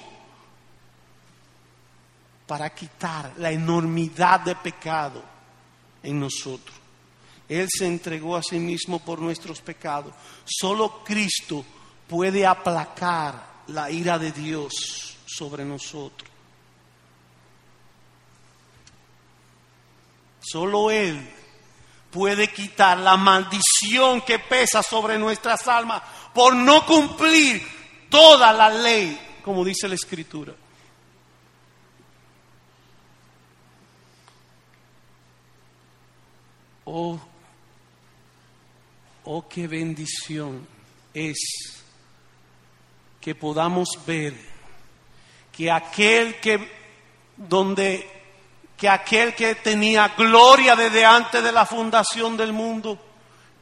para 2.47 2.75
quitar 2.75 3.35
la 3.37 3.51
enormidad 3.51 4.41
de 4.41 4.57
pecado 4.57 5.23
en 6.03 6.19
nosotros. 6.19 6.75
Él 7.47 7.69
se 7.71 7.87
entregó 7.87 8.37
a 8.37 8.43
sí 8.43 8.59
mismo 8.59 9.01
por 9.01 9.19
nuestros 9.21 9.61
pecados. 9.61 10.15
Solo 10.47 11.05
Cristo 11.05 11.63
puede 12.09 12.47
aplacar 12.47 13.65
la 13.67 13.91
ira 13.91 14.19
de 14.19 14.33
Dios 14.33 15.17
sobre 15.27 15.65
nosotros. 15.65 16.31
Solo 20.41 20.91
Él 20.91 21.40
puede 22.11 22.49
quitar 22.49 22.99
la 22.99 23.17
maldición 23.17 24.21
que 24.23 24.39
pesa 24.39 24.83
sobre 24.83 25.19
nuestras 25.19 25.67
almas 25.69 26.03
por 26.35 26.55
no 26.55 26.85
cumplir 26.85 27.63
toda 28.09 28.53
la 28.53 28.69
ley, 28.69 29.19
como 29.45 29.65
dice 29.65 29.89
la 29.89 29.95
Escritura. 29.95 30.55
Oh, 36.85 37.21
oh, 39.25 39.49
qué 39.49 39.69
bendición 39.69 40.67
es 41.15 41.39
que 43.21 43.35
podamos 43.35 43.89
ver 44.05 44.35
que 45.53 45.71
aquel 45.71 46.41
que 46.41 46.69
donde 47.37 48.20
que 48.81 48.89
aquel 48.89 49.35
que 49.35 49.57
tenía 49.57 50.09
gloria 50.17 50.75
desde 50.75 51.05
antes 51.05 51.45
de 51.45 51.53
la 51.53 51.67
fundación 51.67 52.35
del 52.35 52.55
mundo, 52.55 52.99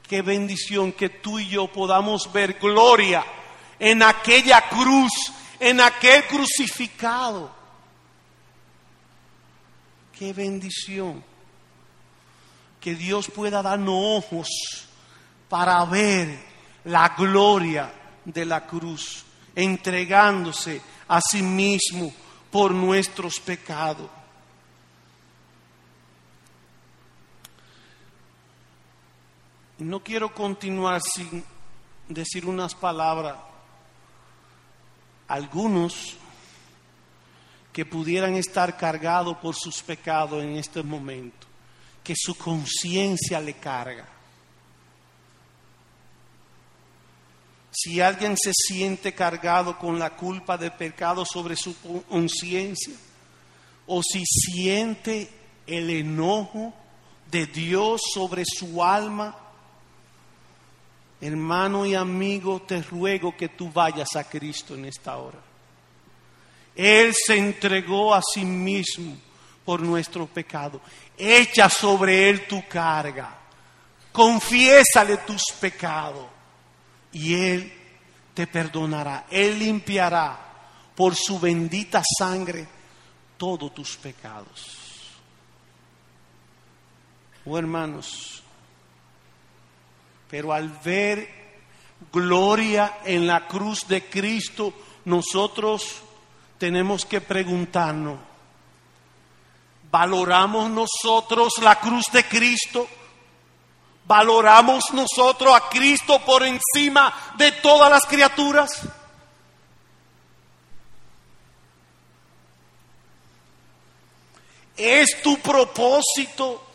qué 0.08 0.22
bendición 0.22 0.92
que 0.92 1.08
tú 1.08 1.40
y 1.40 1.48
yo 1.48 1.66
podamos 1.66 2.32
ver 2.32 2.52
gloria 2.60 3.24
en 3.80 4.04
aquella 4.04 4.68
cruz, 4.68 5.10
en 5.58 5.80
aquel 5.80 6.24
crucificado. 6.28 7.50
Qué 10.16 10.32
bendición 10.32 11.24
que 12.80 12.94
Dios 12.94 13.28
pueda 13.28 13.60
darnos 13.60 13.96
ojos 14.00 14.48
para 15.48 15.84
ver 15.84 16.38
la 16.84 17.08
gloria 17.18 17.92
de 18.24 18.44
la 18.44 18.64
cruz, 18.64 19.24
entregándose 19.56 20.80
a 21.08 21.20
sí 21.20 21.42
mismo 21.42 22.14
por 22.52 22.70
nuestros 22.70 23.40
pecados. 23.40 24.08
No 29.78 30.02
quiero 30.02 30.34
continuar 30.34 31.00
sin 31.00 31.44
decir 32.08 32.46
unas 32.46 32.74
palabras. 32.74 33.36
Algunos 35.28 36.16
que 37.72 37.86
pudieran 37.86 38.34
estar 38.34 38.76
cargados 38.76 39.36
por 39.36 39.54
sus 39.54 39.82
pecados 39.82 40.42
en 40.42 40.56
este 40.56 40.82
momento, 40.82 41.46
que 42.02 42.14
su 42.16 42.36
conciencia 42.36 43.40
le 43.40 43.54
carga. 43.54 44.08
Si 47.70 48.00
alguien 48.00 48.36
se 48.36 48.52
siente 48.52 49.14
cargado 49.14 49.78
con 49.78 49.96
la 49.96 50.16
culpa 50.16 50.58
de 50.58 50.72
pecado 50.72 51.24
sobre 51.24 51.54
su 51.54 51.76
conciencia, 52.08 52.94
o 53.86 54.02
si 54.02 54.24
siente 54.26 55.30
el 55.64 55.88
enojo 55.90 56.74
de 57.30 57.46
Dios 57.46 58.00
sobre 58.12 58.44
su 58.44 58.82
alma, 58.82 59.36
Hermano 61.20 61.84
y 61.84 61.94
amigo, 61.94 62.62
te 62.62 62.80
ruego 62.82 63.36
que 63.36 63.48
tú 63.48 63.70
vayas 63.72 64.14
a 64.14 64.24
Cristo 64.24 64.74
en 64.74 64.84
esta 64.84 65.16
hora. 65.16 65.38
Él 66.74 67.12
se 67.12 67.36
entregó 67.36 68.14
a 68.14 68.22
sí 68.22 68.44
mismo 68.44 69.16
por 69.64 69.82
nuestro 69.82 70.26
pecado. 70.26 70.80
Echa 71.16 71.68
sobre 71.68 72.30
Él 72.30 72.46
tu 72.46 72.66
carga. 72.68 73.36
Confiésale 74.12 75.18
tus 75.18 75.42
pecados 75.60 76.26
y 77.12 77.34
Él 77.34 77.72
te 78.32 78.46
perdonará. 78.46 79.26
Él 79.28 79.58
limpiará 79.58 80.38
por 80.94 81.16
su 81.16 81.40
bendita 81.40 82.02
sangre 82.18 82.66
todos 83.36 83.74
tus 83.74 83.96
pecados. 83.96 84.78
Oh 87.44 87.58
hermanos, 87.58 88.42
pero 90.28 90.52
al 90.52 90.68
ver 90.68 91.38
gloria 92.12 92.98
en 93.04 93.26
la 93.26 93.46
cruz 93.46 93.86
de 93.88 94.04
Cristo, 94.04 94.72
nosotros 95.04 96.02
tenemos 96.58 97.04
que 97.04 97.20
preguntarnos, 97.20 98.18
¿valoramos 99.90 100.70
nosotros 100.70 101.54
la 101.62 101.78
cruz 101.80 102.06
de 102.12 102.24
Cristo? 102.24 102.86
¿Valoramos 104.04 104.84
nosotros 104.92 105.54
a 105.54 105.68
Cristo 105.68 106.18
por 106.24 106.42
encima 106.42 107.34
de 107.36 107.52
todas 107.52 107.90
las 107.90 108.06
criaturas? 108.06 108.70
¿Es 114.76 115.20
tu 115.22 115.38
propósito 115.40 116.67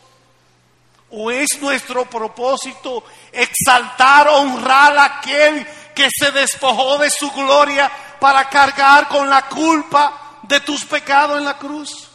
¿O 1.16 1.30
es 1.30 1.60
nuestro 1.60 2.06
propósito 2.06 3.04
exaltar, 3.30 4.26
honrar 4.28 4.98
a 4.98 5.04
aquel 5.04 5.64
que 5.94 6.08
se 6.12 6.32
despojó 6.32 6.98
de 6.98 7.08
su 7.08 7.30
gloria 7.30 7.90
para 8.18 8.48
cargar 8.48 9.06
con 9.06 9.30
la 9.30 9.48
culpa 9.48 10.40
de 10.42 10.58
tus 10.60 10.84
pecados 10.84 11.38
en 11.38 11.44
la 11.44 11.56
cruz? 11.56 12.08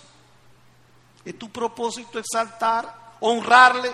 ¿Es 1.23 1.39
tu 1.39 1.49
propósito 1.49 2.19
exaltar, 2.19 2.93
honrarle? 3.21 3.89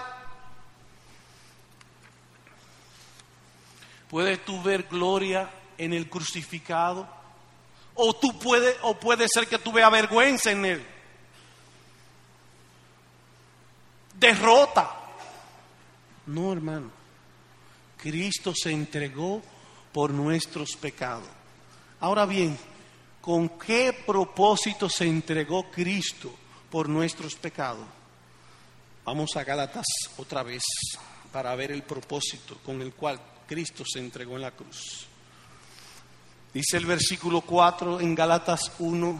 ¿Puedes 4.09 4.43
tú 4.43 4.59
ver 4.63 4.83
gloria 4.83 5.47
en 5.77 5.93
el 5.93 6.09
crucificado? 6.09 7.07
¿O, 7.93 8.15
tú 8.15 8.39
puede, 8.39 8.75
o 8.81 8.95
puede 8.99 9.27
ser 9.31 9.47
que 9.47 9.59
tú 9.59 9.71
veas 9.71 9.91
vergüenza 9.91 10.49
en 10.49 10.65
él? 10.65 10.94
Derrota. 14.19 14.91
No, 16.27 16.51
hermano. 16.51 16.91
Cristo 17.97 18.53
se 18.55 18.71
entregó 18.71 19.41
por 19.91 20.11
nuestros 20.11 20.75
pecados. 20.79 21.27
Ahora 21.99 22.25
bien, 22.25 22.57
¿con 23.21 23.49
qué 23.49 23.93
propósito 24.05 24.89
se 24.89 25.05
entregó 25.05 25.71
Cristo 25.71 26.33
por 26.69 26.89
nuestros 26.89 27.35
pecados? 27.35 27.85
Vamos 29.05 29.35
a 29.35 29.43
Gálatas 29.43 29.85
otra 30.17 30.43
vez 30.43 30.63
para 31.31 31.55
ver 31.55 31.71
el 31.71 31.83
propósito 31.83 32.57
con 32.65 32.81
el 32.81 32.93
cual 32.93 33.19
Cristo 33.47 33.83
se 33.85 33.99
entregó 33.99 34.35
en 34.35 34.41
la 34.41 34.51
cruz. 34.51 35.07
Dice 36.53 36.77
el 36.77 36.85
versículo 36.85 37.41
4 37.41 37.99
en 37.99 38.15
Gálatas 38.15 38.71
1 38.79 39.19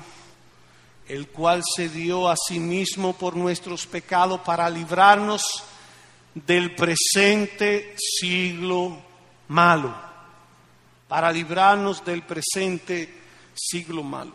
el 1.08 1.28
cual 1.28 1.62
se 1.76 1.90
dio 1.90 2.30
a 2.30 2.36
sí 2.36 2.60
mismo 2.60 3.14
por 3.14 3.36
nuestros 3.36 3.86
pecados 3.86 4.42
para 4.42 4.70
librarnos 4.70 5.64
del 6.34 6.76
presente 6.76 7.96
siglo 7.98 8.98
malo, 9.48 9.96
para 11.08 11.32
librarnos 11.32 12.04
del 12.04 12.24
presente 12.24 13.22
siglo 13.54 14.04
malo. 14.04 14.34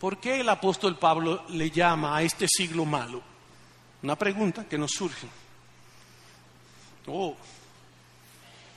¿Por 0.00 0.18
qué 0.18 0.40
el 0.40 0.48
apóstol 0.48 0.98
Pablo 0.98 1.44
le 1.48 1.70
llama 1.70 2.16
a 2.16 2.22
este 2.22 2.46
siglo 2.48 2.84
malo? 2.84 3.22
Una 4.02 4.16
pregunta 4.16 4.68
que 4.68 4.78
nos 4.78 4.92
surge. 4.92 5.26
Oh, 7.06 7.34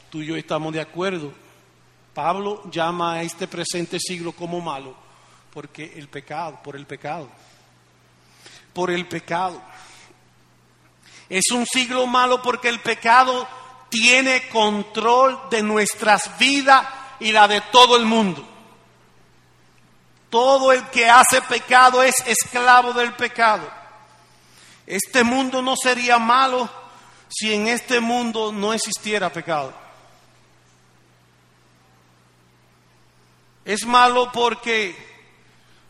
tú 0.09 0.21
y 0.21 0.27
yo 0.27 0.35
estamos 0.35 0.73
de 0.73 0.81
acuerdo. 0.81 1.31
Pablo 2.13 2.63
llama 2.71 3.13
a 3.13 3.23
este 3.23 3.47
presente 3.47 3.99
siglo 3.99 4.31
como 4.31 4.61
malo 4.61 5.00
porque 5.51 5.93
el 5.95 6.07
pecado, 6.07 6.59
por 6.63 6.75
el 6.75 6.85
pecado, 6.85 7.29
por 8.73 8.89
el 8.89 9.07
pecado. 9.07 9.61
Es 11.29 11.51
un 11.51 11.65
siglo 11.65 12.07
malo 12.07 12.41
porque 12.41 12.69
el 12.69 12.79
pecado 12.79 13.47
tiene 13.89 14.47
control 14.49 15.39
de 15.49 15.61
nuestras 15.61 16.37
vidas 16.37 16.87
y 17.19 17.31
la 17.31 17.47
de 17.47 17.61
todo 17.71 17.97
el 17.97 18.05
mundo. 18.05 18.47
Todo 20.29 20.71
el 20.71 20.85
que 20.89 21.09
hace 21.09 21.41
pecado 21.41 22.01
es 22.01 22.15
esclavo 22.25 22.93
del 22.93 23.13
pecado. 23.13 23.69
Este 24.87 25.23
mundo 25.23 25.61
no 25.61 25.75
sería 25.75 26.17
malo 26.17 26.69
si 27.27 27.53
en 27.53 27.67
este 27.67 27.99
mundo 27.99 28.51
no 28.51 28.73
existiera 28.73 29.31
pecado. 29.31 29.73
Es 33.63 33.85
malo 33.85 34.31
porque 34.31 35.10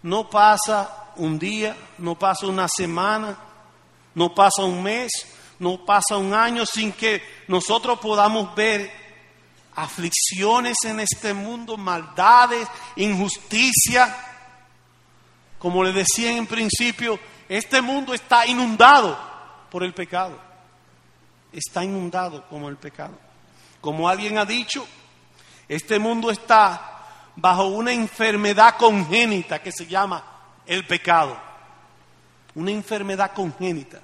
no 0.03 0.29
pasa 0.29 1.11
un 1.15 1.37
día, 1.37 1.75
no 1.97 2.15
pasa 2.15 2.47
una 2.47 2.67
semana, 2.67 3.37
no 4.15 4.33
pasa 4.33 4.63
un 4.63 4.81
mes, 4.81 5.11
no 5.59 5.85
pasa 5.85 6.17
un 6.17 6.33
año 6.33 6.65
sin 6.65 6.91
que 6.91 7.21
nosotros 7.47 7.99
podamos 7.99 8.55
ver 8.55 8.91
aflicciones 9.75 10.77
en 10.83 10.99
este 10.99 11.33
mundo, 11.33 11.77
maldades, 11.77 12.67
injusticia. 12.95 14.15
Como 15.59 15.83
le 15.83 15.93
decía 15.93 16.31
en 16.31 16.47
principio, 16.47 17.19
este 17.47 17.81
mundo 17.81 18.13
está 18.13 18.47
inundado 18.47 19.17
por 19.69 19.83
el 19.83 19.93
pecado. 19.93 20.39
Está 21.53 21.83
inundado 21.83 22.47
como 22.47 22.69
el 22.69 22.77
pecado. 22.77 23.17
Como 23.81 24.07
alguien 24.07 24.37
ha 24.37 24.45
dicho, 24.45 24.85
este 25.67 25.99
mundo 25.99 26.31
está 26.31 27.00
bajo 27.35 27.67
una 27.67 27.91
enfermedad 27.91 28.75
congénita 28.77 29.61
que 29.61 29.71
se 29.71 29.85
llama 29.85 30.23
el 30.65 30.85
pecado. 30.85 31.37
Una 32.55 32.71
enfermedad 32.71 33.31
congénita, 33.33 33.99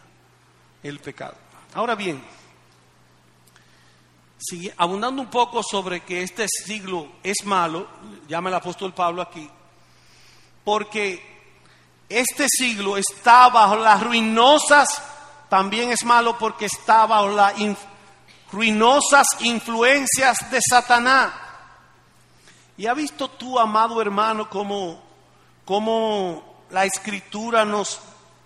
el 0.84 1.00
pecado. 1.00 1.36
Ahora 1.74 1.96
bien, 1.96 2.24
abundando 4.78 5.22
un 5.22 5.30
poco 5.30 5.62
sobre 5.64 6.02
que 6.02 6.24
este 6.24 6.46
siglo 6.48 7.08
es 7.24 7.44
malo, 7.46 7.88
llama 8.28 8.50
el 8.50 8.56
apóstol 8.56 8.94
Pablo 8.94 9.22
aquí, 9.22 9.50
porque 10.64 11.38
este 12.10 12.48
siglo 12.50 12.98
está 12.98 13.50
bajo 13.50 13.76
las 13.78 14.02
ruinosas, 14.02 14.88
también 15.50 15.92
es 15.92 16.04
malo 16.04 16.38
porque 16.38 16.66
está 16.66 17.06
bajo 17.06 17.30
las 17.30 17.54
ruinosas 18.52 19.28
influencias 19.42 20.50
de 20.50 20.60
Satanás. 20.68 21.47
Y 22.78 22.86
ha 22.86 22.94
visto 22.94 23.30
tú, 23.30 23.58
amado 23.58 24.02
hermano, 24.02 24.50
cómo, 24.50 25.02
cómo 25.66 26.66
la 26.70 26.86
escritura 26.86 27.66
nos, 27.66 28.00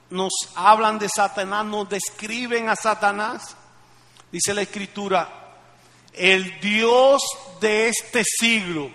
nos 0.09 0.31
hablan 0.55 0.97
de 0.97 1.09
Satanás, 1.09 1.65
nos 1.65 1.89
describen 1.89 2.69
a 2.69 2.75
Satanás. 2.75 3.55
Dice 4.31 4.53
la 4.53 4.61
escritura, 4.61 5.57
el 6.13 6.59
Dios 6.61 7.21
de 7.59 7.89
este 7.89 8.23
siglo 8.23 8.89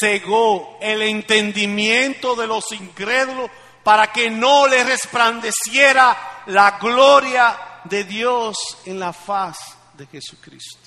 cegó 0.00 0.78
el 0.80 1.02
entendimiento 1.02 2.36
de 2.36 2.46
los 2.46 2.70
incrédulos 2.70 3.50
para 3.82 4.12
que 4.12 4.30
no 4.30 4.68
le 4.68 4.84
resplandeciera 4.84 6.44
la 6.46 6.78
gloria 6.78 7.80
de 7.84 8.04
Dios 8.04 8.56
en 8.84 9.00
la 9.00 9.12
faz 9.12 9.58
de 9.94 10.06
Jesucristo. 10.06 10.81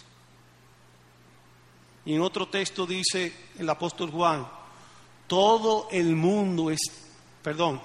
Y 2.06 2.14
en 2.14 2.22
otro 2.22 2.48
texto 2.48 2.86
dice 2.86 3.34
el 3.58 3.70
apóstol 3.70 4.12
Juan, 4.12 4.48
todo 5.28 5.88
el 5.92 6.16
mundo 6.16 6.70
es, 6.70 6.80
perdón, 7.42 7.82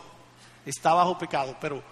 está 0.66 0.92
bajo 0.92 1.18
pecado, 1.18 1.56
pero 1.60 1.82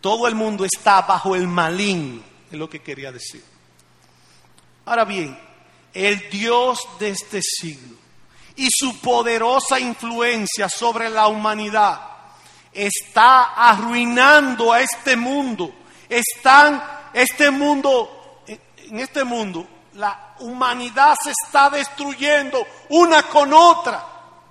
todo 0.00 0.26
el 0.26 0.34
mundo 0.34 0.64
está 0.64 1.02
bajo 1.02 1.36
el 1.36 1.46
maligno, 1.46 2.22
es 2.50 2.58
lo 2.58 2.68
que 2.68 2.80
quería 2.80 3.12
decir. 3.12 3.42
Ahora 4.84 5.04
bien, 5.04 5.38
el 5.94 6.28
Dios 6.30 6.80
de 6.98 7.10
este 7.10 7.42
siglo 7.42 7.96
y 8.56 8.68
su 8.70 9.00
poderosa 9.00 9.78
influencia 9.78 10.68
sobre 10.68 11.08
la 11.10 11.28
humanidad 11.28 12.00
está 12.72 13.54
arruinando 13.54 14.72
a 14.72 14.80
este 14.80 15.16
mundo. 15.16 15.72
Están, 16.08 16.82
este 17.12 17.50
mundo, 17.50 18.42
en 18.46 18.98
este 18.98 19.24
mundo, 19.24 19.66
la 19.98 20.34
humanidad 20.38 21.16
se 21.22 21.32
está 21.32 21.68
destruyendo 21.68 22.64
una 22.90 23.24
con 23.24 23.52
otra 23.52 24.04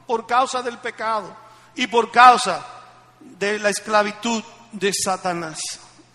por 0.05 0.27
causa 0.27 0.61
del 0.61 0.77
pecado 0.77 1.33
y 1.73 1.87
por 1.87 2.11
causa 2.11 2.65
de 3.19 3.57
la 3.57 3.69
esclavitud 3.69 4.43
de 4.73 4.91
Satanás. 4.93 5.57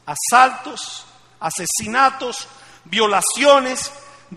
Asaltos, 0.05 1.07
asesinatos, 1.41 2.47
violaciones, 2.85 3.91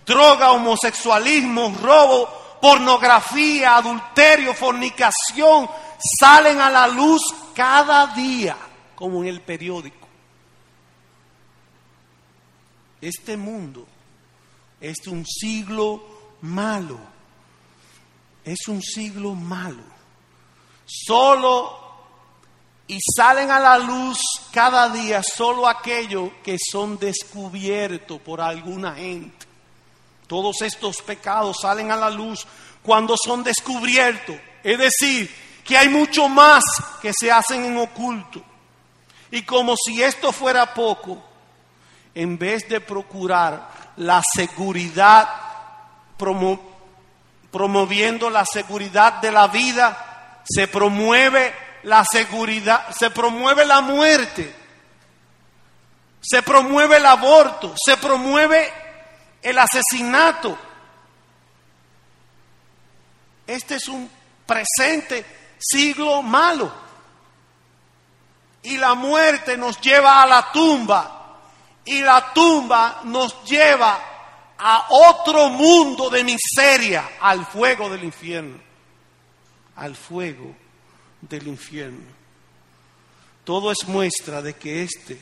droga, 0.05 0.51
homosexualismo, 0.51 1.75
robo, 1.81 2.57
pornografía, 2.61 3.75
adulterio, 3.75 4.53
fornicación, 4.53 5.69
salen 6.19 6.61
a 6.61 6.69
la 6.69 6.87
luz 6.87 7.21
cada 7.53 8.07
día, 8.07 8.55
como 8.95 9.23
en 9.23 9.27
el 9.27 9.41
periódico. 9.41 10.07
Este 13.01 13.35
mundo 13.35 13.87
es 14.79 15.07
un 15.07 15.25
siglo 15.25 16.03
malo, 16.41 16.97
es 18.43 18.67
un 18.67 18.81
siglo 18.81 19.33
malo. 19.33 19.83
Solo 20.85 21.85
y 22.87 22.99
salen 23.15 23.49
a 23.49 23.59
la 23.59 23.77
luz 23.79 24.19
cada 24.51 24.89
día 24.89 25.21
solo 25.23 25.67
aquellos 25.67 26.29
que 26.43 26.57
son 26.59 26.99
descubiertos 26.99 28.21
por 28.21 28.41
alguna 28.41 28.95
gente. 28.95 29.45
Todos 30.27 30.61
estos 30.61 31.01
pecados 31.01 31.57
salen 31.61 31.91
a 31.91 31.95
la 31.95 32.09
luz 32.09 32.45
cuando 32.83 33.15
son 33.17 33.43
descubiertos. 33.43 34.35
Es 34.63 34.77
decir, 34.77 35.33
que 35.63 35.77
hay 35.77 35.89
mucho 35.89 36.29
más 36.29 36.63
que 37.01 37.11
se 37.19 37.31
hacen 37.31 37.65
en 37.65 37.77
oculto. 37.77 38.43
Y 39.31 39.41
como 39.41 39.75
si 39.75 40.01
esto 40.01 40.31
fuera 40.31 40.73
poco, 40.73 41.21
en 42.13 42.37
vez 42.37 42.69
de 42.69 42.79
procurar 42.79 43.84
la 43.97 44.21
seguridad, 44.33 45.29
promoviendo 47.51 48.29
la 48.29 48.45
seguridad 48.45 49.13
de 49.21 49.31
la 49.31 49.47
vida, 49.47 50.41
se 50.47 50.67
promueve 50.67 51.53
la 51.83 52.03
seguridad, 52.03 52.89
se 52.91 53.09
promueve 53.11 53.65
la 53.65 53.81
muerte, 53.81 54.55
se 56.21 56.41
promueve 56.41 56.97
el 56.97 57.05
aborto, 57.05 57.73
se 57.83 57.97
promueve 57.97 58.71
el 59.41 59.57
asesinato. 59.59 60.57
Este 63.47 63.75
es 63.75 63.87
un 63.87 64.09
presente 64.45 65.25
siglo 65.59 66.21
malo. 66.21 66.71
Y 68.63 68.77
la 68.77 68.95
muerte 68.95 69.57
nos 69.57 69.79
lleva 69.79 70.23
a 70.23 70.25
la 70.25 70.51
tumba. 70.51 71.24
Y 71.85 72.01
la 72.01 72.33
tumba 72.33 73.01
nos 73.05 73.43
lleva 73.43 73.99
a 74.57 74.87
otro 74.89 75.49
mundo 75.49 76.09
de 76.09 76.23
miseria, 76.23 77.11
al 77.19 77.45
fuego 77.45 77.89
del 77.89 78.03
infierno. 78.03 78.59
Al 79.75 79.95
fuego 79.95 80.55
del 81.21 81.47
infierno. 81.47 82.15
Todo 83.43 83.71
es 83.71 83.87
muestra 83.87 84.41
de 84.41 84.55
que 84.55 84.83
este 84.83 85.19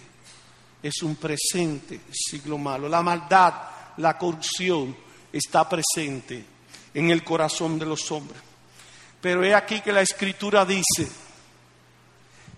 es 0.82 1.02
un 1.02 1.16
presente 1.16 2.02
siglo 2.12 2.58
malo. 2.58 2.88
La 2.88 3.02
maldad 3.02 3.54
la 3.98 4.18
corrupción 4.18 4.96
está 5.32 5.68
presente 5.68 6.44
en 6.94 7.10
el 7.10 7.24
corazón 7.24 7.78
de 7.78 7.86
los 7.86 8.10
hombres. 8.12 8.42
Pero 9.22 9.44
he 9.44 9.54
aquí 9.54 9.82
que 9.82 9.92
la 9.92 10.02
escritura 10.02 10.66
dice, 10.66 11.08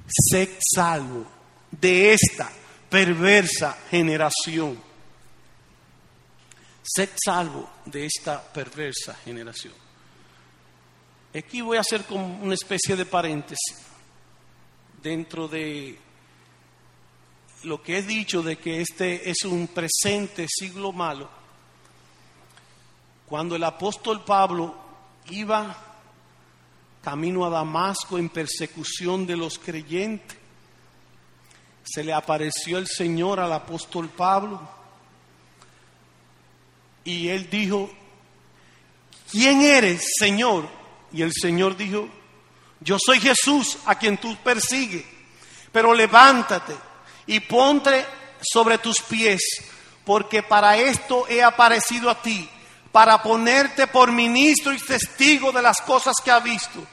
sé 0.08 0.58
salvo 0.76 1.26
de 1.72 2.14
esta 2.14 2.50
perversa 2.96 3.78
generación. 3.92 4.82
Sé 6.82 7.10
salvo 7.26 7.70
de 7.84 8.06
esta 8.06 8.42
perversa 8.42 9.14
generación. 9.16 9.74
Aquí 11.38 11.60
voy 11.60 11.76
a 11.76 11.82
hacer 11.82 12.06
como 12.06 12.42
una 12.42 12.54
especie 12.54 12.96
de 12.96 13.06
paréntesis 13.06 13.86
dentro 15.04 15.50
de 15.50 16.00
lo 17.64 17.84
que 17.84 17.98
he 17.98 18.02
dicho 18.02 18.42
de 18.42 18.58
que 18.60 18.80
este 18.80 19.30
es 19.30 19.44
un 19.44 19.68
presente 19.68 20.48
siglo 20.48 20.94
malo, 20.94 21.30
cuando 23.26 23.58
el 23.58 23.64
apóstol 23.66 24.24
Pablo 24.24 24.74
iba 25.32 25.76
camino 27.04 27.46
a 27.46 27.50
Damasco 27.50 28.18
en 28.18 28.30
persecución 28.30 29.28
de 29.28 29.36
los 29.36 29.60
creyentes, 29.60 30.45
se 31.86 32.04
le 32.04 32.14
apareció 32.14 32.78
el 32.78 32.88
Señor 32.88 33.40
al 33.40 33.54
apóstol 33.54 34.10
Pablo 34.10 34.60
y 37.04 37.30
él 37.30 37.50
dijo, 37.50 37.90
¿quién 39.32 39.62
eres, 39.62 40.04
Señor? 40.18 40.68
Y 41.14 41.22
el 41.22 41.32
Señor 41.32 41.78
dijo, 41.78 42.10
yo 42.80 42.98
soy 43.00 43.20
Jesús 43.20 43.78
a 43.86 43.96
quien 43.96 44.18
tú 44.18 44.36
persigues, 44.38 45.06
pero 45.72 45.94
levántate 45.94 46.76
y 47.28 47.40
ponte 47.42 48.06
sobre 48.42 48.80
tus 48.80 49.02
pies, 49.02 49.42
porque 50.04 50.42
para 50.42 50.78
esto 50.78 51.28
he 51.30 51.44
aparecido 51.44 52.10
a 52.10 52.22
ti, 52.22 52.50
para 52.92 53.22
ponerte 53.22 53.88
por 53.88 54.12
ministro 54.12 54.74
y 54.74 54.80
testigo 54.80 55.52
de 55.52 55.62
las 55.62 55.82
cosas 55.82 56.16
que 56.24 56.32
ha 56.32 56.40
visto 56.40 56.86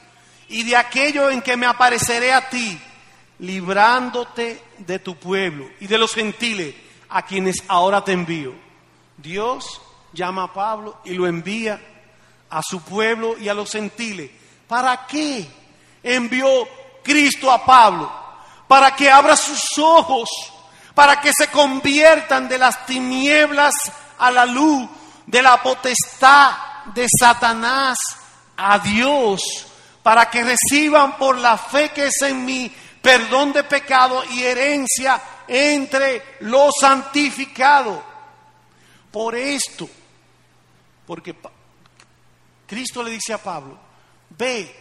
y 0.49 0.65
de 0.65 0.77
aquello 0.77 1.31
en 1.31 1.41
que 1.41 1.57
me 1.57 1.67
apareceré 1.67 2.33
a 2.33 2.51
ti, 2.51 2.79
librándote 3.43 4.65
de 4.79 4.99
tu 4.99 5.15
pueblo 5.17 5.69
y 5.79 5.87
de 5.87 5.99
los 5.99 6.13
gentiles 6.13 6.75
a 7.09 7.23
quienes 7.23 7.57
ahora 7.69 8.03
te 8.03 8.11
envío. 8.11 8.55
Dios 9.17 9.81
llama 10.13 10.45
a 10.45 10.53
Pablo 10.53 10.99
y 11.05 11.13
lo 11.13 11.27
envía 11.27 11.81
a 12.51 12.63
su 12.63 12.83
pueblo 12.83 13.39
y 13.39 13.49
a 13.49 13.55
los 13.55 13.71
gentiles. 13.71 14.31
¿Para 14.67 15.07
qué 15.07 15.47
envió 16.03 16.49
Cristo 17.05 17.53
a 17.53 17.65
Pablo? 17.65 18.23
para 18.73 18.97
que 18.97 19.11
abra 19.11 19.37
sus 19.37 19.77
ojos, 19.77 20.31
para 20.95 21.21
que 21.21 21.31
se 21.37 21.49
conviertan 21.49 22.49
de 22.49 22.57
las 22.57 22.87
tinieblas 22.87 23.75
a 24.19 24.31
la 24.31 24.47
luz, 24.47 24.89
de 25.27 25.43
la 25.43 25.63
potestad 25.63 26.53
de 26.95 27.07
Satanás 27.21 27.99
a 28.57 28.79
Dios, 28.79 29.43
para 30.03 30.31
que 30.31 30.43
reciban 30.43 31.19
por 31.19 31.37
la 31.37 31.59
fe 31.59 31.91
que 31.91 32.07
es 32.07 32.23
en 32.23 32.47
mí 32.47 32.75
perdón 33.03 33.53
de 33.53 33.65
pecado 33.65 34.23
y 34.31 34.43
herencia 34.45 35.21
entre 35.47 36.37
los 36.41 36.73
santificados. 36.81 38.01
Por 39.11 39.35
esto, 39.35 39.91
porque 41.07 41.37
Cristo 42.67 43.03
le 43.03 43.11
dice 43.11 43.35
a 43.35 43.39
Pablo, 43.39 43.77
ve 44.31 44.75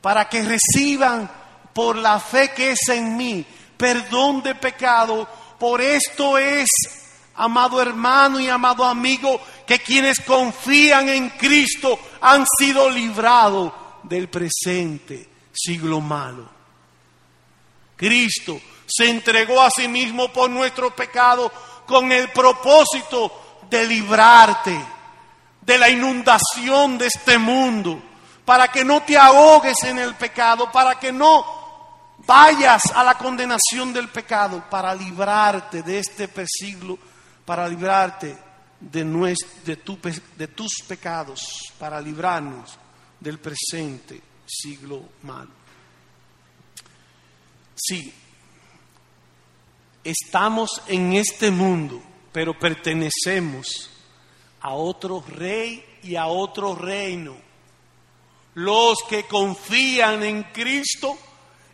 para 0.00 0.28
que 0.28 0.42
reciban 0.44 1.28
por 1.72 1.96
la 1.96 2.20
fe 2.20 2.52
que 2.52 2.72
es 2.72 2.88
en 2.88 3.16
mí 3.16 3.44
perdón 3.82 4.44
de 4.44 4.54
pecado. 4.54 5.26
Por 5.58 5.80
esto 5.80 6.38
es, 6.38 6.68
amado 7.34 7.82
hermano 7.82 8.38
y 8.38 8.48
amado 8.48 8.84
amigo, 8.84 9.40
que 9.66 9.80
quienes 9.80 10.20
confían 10.20 11.08
en 11.08 11.30
Cristo 11.30 11.98
han 12.20 12.46
sido 12.58 12.88
librados 12.88 13.72
del 14.04 14.28
presente 14.28 15.28
siglo 15.52 16.00
malo. 16.00 16.61
Cristo 18.02 18.60
se 18.84 19.08
entregó 19.08 19.62
a 19.62 19.70
sí 19.70 19.86
mismo 19.86 20.32
por 20.32 20.50
nuestro 20.50 20.92
pecado 20.92 21.52
con 21.86 22.10
el 22.10 22.32
propósito 22.32 23.60
de 23.70 23.86
librarte 23.86 24.76
de 25.60 25.78
la 25.78 25.88
inundación 25.88 26.98
de 26.98 27.06
este 27.06 27.38
mundo, 27.38 28.02
para 28.44 28.66
que 28.66 28.84
no 28.84 29.02
te 29.04 29.16
ahogues 29.16 29.84
en 29.84 30.00
el 30.00 30.16
pecado, 30.16 30.72
para 30.72 30.98
que 30.98 31.12
no 31.12 31.46
vayas 32.26 32.82
a 32.92 33.04
la 33.04 33.16
condenación 33.16 33.92
del 33.92 34.08
pecado, 34.08 34.64
para 34.68 34.92
librarte 34.96 35.84
de 35.84 36.00
este 36.00 36.28
siglo, 36.48 36.98
para 37.44 37.68
librarte 37.68 38.36
de, 38.80 39.04
de, 39.64 40.22
de 40.36 40.48
tus 40.48 40.72
pecados, 40.88 41.72
para 41.78 42.00
librarnos 42.00 42.76
del 43.20 43.38
presente 43.38 44.20
siglo 44.44 45.04
malo. 45.22 45.61
Sí, 47.74 48.12
estamos 50.04 50.82
en 50.86 51.14
este 51.14 51.50
mundo, 51.50 52.02
pero 52.32 52.58
pertenecemos 52.58 53.90
a 54.60 54.74
otro 54.74 55.24
rey 55.26 55.84
y 56.02 56.16
a 56.16 56.26
otro 56.26 56.74
reino. 56.74 57.36
Los 58.54 58.98
que 59.08 59.24
confían 59.24 60.22
en 60.22 60.42
Cristo 60.44 61.18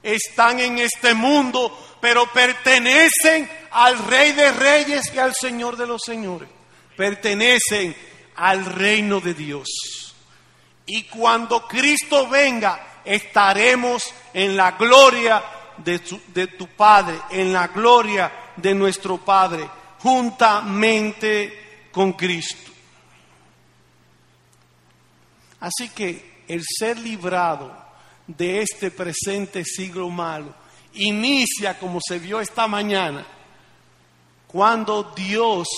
están 0.03 0.61
en 0.61 0.79
este 0.79 1.15
mundo, 1.15 1.77
pero 2.01 2.33
pertenecen 2.33 3.51
al 3.73 3.99
Rey 4.07 4.33
de 4.33 4.53
Reyes 4.53 5.13
y 5.13 5.19
al 5.19 5.35
Señor 5.35 5.77
de 5.77 5.87
los 5.87 6.03
Señores. 6.05 6.49
Pertenecen 6.97 7.97
al 8.37 8.65
reino 8.65 9.21
de 9.21 9.35
Dios. 9.35 10.15
Y 10.87 11.05
cuando 11.05 11.67
Cristo 11.67 12.29
venga, 12.29 13.01
estaremos 13.05 14.03
en 14.33 14.57
la 14.57 14.73
gloria 14.73 15.43
de 15.85 16.47
tu, 16.47 16.67
Padre, 16.69 17.19
en 17.31 17.53
la 17.53 17.69
gloria 17.69 18.53
de 18.57 18.75
nuestro 18.75 19.19
Padre, 19.19 19.69
juntamente 19.99 21.89
con 21.93 22.13
Cristo. 22.13 22.71
Así 25.61 25.89
que 25.91 26.45
el 26.49 26.63
ser 26.63 26.99
librado 26.99 27.77
de 28.27 28.63
este 28.63 28.91
presente 28.91 29.65
siglo 29.65 30.09
malo 30.09 30.55
inicia 30.95 31.79
como 31.79 32.01
se 32.07 32.19
vio 32.19 32.41
esta 32.41 32.67
mañana, 32.67 33.27
cuando 34.47 35.13
Dios 35.15 35.69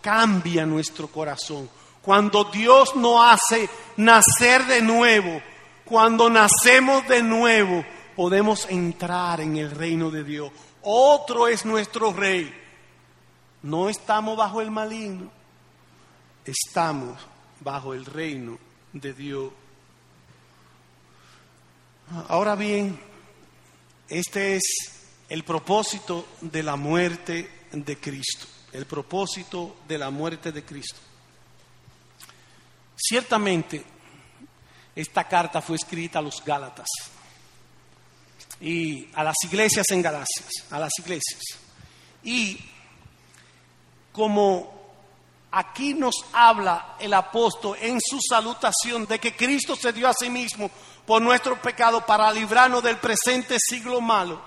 cambia 0.00 0.64
nuestro 0.66 1.08
corazón, 1.08 1.68
cuando 2.02 2.44
Dios 2.44 2.94
nos 2.96 3.20
hace 3.24 3.68
nacer 3.96 4.64
de 4.66 4.80
nuevo, 4.82 5.40
cuando 5.84 6.30
nacemos 6.30 7.06
de 7.08 7.22
nuevo, 7.22 7.84
podemos 8.20 8.66
entrar 8.68 9.40
en 9.40 9.56
el 9.56 9.70
reino 9.70 10.10
de 10.10 10.22
Dios. 10.22 10.52
Otro 10.82 11.48
es 11.48 11.64
nuestro 11.64 12.12
rey. 12.12 12.54
No 13.62 13.88
estamos 13.88 14.36
bajo 14.36 14.60
el 14.60 14.70
maligno, 14.70 15.30
estamos 16.44 17.18
bajo 17.60 17.94
el 17.94 18.04
reino 18.04 18.58
de 18.92 19.14
Dios. 19.14 19.50
Ahora 22.28 22.56
bien, 22.56 23.00
este 24.06 24.56
es 24.56 24.64
el 25.30 25.42
propósito 25.42 26.26
de 26.42 26.62
la 26.62 26.76
muerte 26.76 27.68
de 27.72 27.98
Cristo, 27.98 28.46
el 28.72 28.84
propósito 28.84 29.76
de 29.88 29.96
la 29.96 30.10
muerte 30.10 30.52
de 30.52 30.62
Cristo. 30.62 31.00
Ciertamente, 32.96 33.82
esta 34.94 35.26
carta 35.26 35.62
fue 35.62 35.76
escrita 35.76 36.18
a 36.18 36.22
los 36.22 36.44
Gálatas 36.44 36.86
y 38.60 39.08
a 39.14 39.24
las 39.24 39.36
iglesias 39.44 39.86
en 39.90 40.02
Galacias, 40.02 40.50
a 40.70 40.78
las 40.78 40.92
iglesias. 40.98 41.42
Y 42.22 42.58
como 44.12 44.80
Aquí 45.52 45.94
nos 45.94 46.14
habla 46.32 46.94
el 47.00 47.12
apóstol 47.12 47.76
en 47.80 47.98
su 48.00 48.20
salutación 48.20 49.06
de 49.06 49.18
que 49.18 49.34
Cristo 49.34 49.74
se 49.74 49.92
dio 49.92 50.06
a 50.06 50.14
sí 50.14 50.30
mismo 50.30 50.70
por 51.04 51.20
nuestro 51.20 51.60
pecado 51.60 52.06
para 52.06 52.30
librarnos 52.32 52.84
del 52.84 52.98
presente 52.98 53.56
siglo 53.58 54.00
malo. 54.00 54.40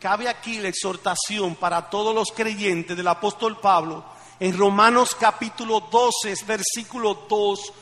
Cabe 0.00 0.28
aquí 0.28 0.58
la 0.58 0.68
exhortación 0.68 1.54
para 1.54 1.88
todos 1.88 2.12
los 2.12 2.32
creyentes 2.34 2.96
del 2.96 3.06
apóstol 3.06 3.60
Pablo 3.60 4.04
en 4.40 4.58
Romanos 4.58 5.16
capítulo 5.18 5.80
12, 5.88 6.34
versículo 6.44 7.26
2. 7.28 7.72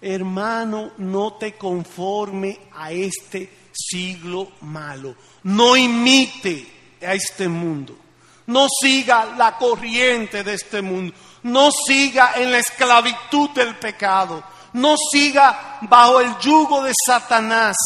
Hermano, 0.00 0.90
no 0.98 1.34
te 1.34 1.54
conforme 1.54 2.62
a 2.72 2.90
este 2.90 3.63
siglo 3.74 4.52
malo. 4.62 5.16
No 5.42 5.76
imite 5.76 6.96
a 7.02 7.14
este 7.14 7.48
mundo. 7.48 7.98
No 8.46 8.68
siga 8.80 9.24
la 9.36 9.56
corriente 9.56 10.44
de 10.44 10.54
este 10.54 10.82
mundo 10.82 11.14
no 11.44 11.70
siga 11.70 12.32
en 12.36 12.50
la 12.50 12.58
esclavitud 12.58 13.50
del 13.50 13.76
pecado, 13.76 14.42
no 14.72 14.96
siga 14.96 15.78
bajo 15.82 16.20
el 16.20 16.36
yugo 16.38 16.82
de 16.82 16.92
Satanás. 17.06 17.76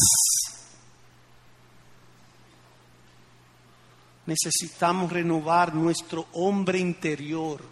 Necesitamos 4.27 5.11
renovar 5.11 5.75
nuestro 5.75 6.27
hombre 6.35 6.79
interior 6.79 7.63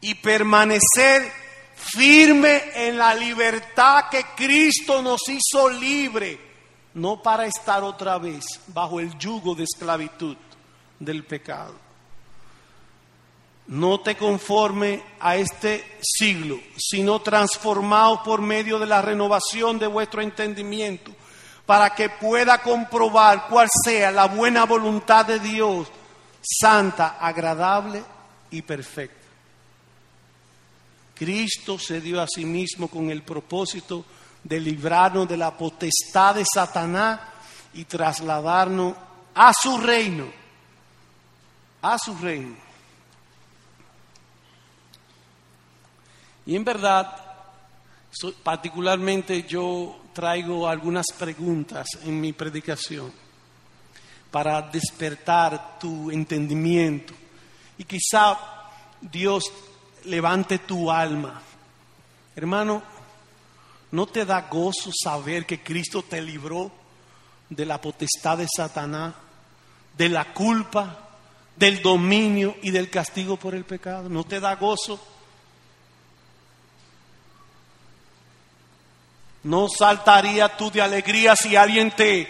y 0.00 0.14
permanecer 0.16 1.32
firme 1.92 2.62
en 2.74 2.96
la 2.98 3.14
libertad 3.14 4.04
que 4.10 4.24
Cristo 4.36 5.02
nos 5.02 5.20
hizo 5.28 5.68
libre, 5.68 6.38
no 6.94 7.22
para 7.22 7.46
estar 7.46 7.82
otra 7.82 8.18
vez 8.18 8.44
bajo 8.68 9.00
el 9.00 9.16
yugo 9.18 9.54
de 9.54 9.64
esclavitud 9.64 10.36
del 10.98 11.24
pecado. 11.24 11.74
No 13.66 14.00
te 14.00 14.16
conforme 14.16 15.02
a 15.20 15.36
este 15.36 15.98
siglo, 16.02 16.58
sino 16.76 17.20
transformado 17.20 18.22
por 18.22 18.42
medio 18.42 18.78
de 18.78 18.86
la 18.86 19.00
renovación 19.00 19.78
de 19.78 19.86
vuestro 19.86 20.20
entendimiento, 20.20 21.12
para 21.64 21.94
que 21.94 22.10
pueda 22.10 22.58
comprobar 22.58 23.46
cuál 23.48 23.68
sea 23.84 24.10
la 24.10 24.26
buena 24.26 24.64
voluntad 24.64 25.24
de 25.24 25.40
Dios, 25.40 25.88
santa, 26.42 27.16
agradable 27.18 28.04
y 28.50 28.60
perfecta. 28.60 29.23
Cristo 31.14 31.78
se 31.78 32.00
dio 32.00 32.20
a 32.20 32.26
sí 32.26 32.44
mismo 32.44 32.88
con 32.88 33.10
el 33.10 33.22
propósito 33.22 34.04
de 34.42 34.60
librarnos 34.60 35.28
de 35.28 35.36
la 35.36 35.56
potestad 35.56 36.34
de 36.34 36.44
Satanás 36.44 37.20
y 37.74 37.84
trasladarnos 37.84 38.94
a 39.34 39.52
su 39.52 39.78
reino, 39.78 40.26
a 41.82 41.98
su 41.98 42.16
reino. 42.16 42.56
Y 46.46 46.56
en 46.56 46.64
verdad, 46.64 47.16
particularmente 48.42 49.44
yo 49.44 50.00
traigo 50.12 50.68
algunas 50.68 51.06
preguntas 51.18 51.86
en 52.04 52.20
mi 52.20 52.32
predicación 52.32 53.12
para 54.30 54.62
despertar 54.62 55.78
tu 55.78 56.10
entendimiento 56.10 57.14
y 57.78 57.84
quizá 57.84 58.36
Dios 59.00 59.44
levante 60.04 60.58
tu 60.58 60.90
alma. 60.90 61.40
Hermano, 62.36 62.82
¿no 63.90 64.06
te 64.06 64.24
da 64.24 64.42
gozo 64.42 64.90
saber 64.92 65.46
que 65.46 65.62
Cristo 65.62 66.02
te 66.02 66.20
libró 66.20 66.70
de 67.48 67.64
la 67.64 67.80
potestad 67.80 68.38
de 68.38 68.46
Satanás, 68.54 69.14
de 69.96 70.08
la 70.08 70.32
culpa, 70.32 70.98
del 71.56 71.80
dominio 71.82 72.56
y 72.62 72.70
del 72.70 72.90
castigo 72.90 73.36
por 73.36 73.54
el 73.54 73.64
pecado? 73.64 74.08
¿No 74.08 74.24
te 74.24 74.40
da 74.40 74.56
gozo? 74.56 75.00
¿No 79.44 79.68
saltaría 79.68 80.56
tú 80.56 80.70
de 80.70 80.80
alegría 80.80 81.36
si 81.36 81.54
alguien 81.54 81.90
te, 81.90 82.28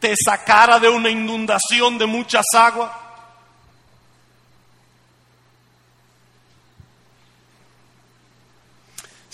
te 0.00 0.14
sacara 0.16 0.80
de 0.80 0.88
una 0.88 1.08
inundación 1.08 1.96
de 1.96 2.06
muchas 2.06 2.44
aguas? 2.54 3.05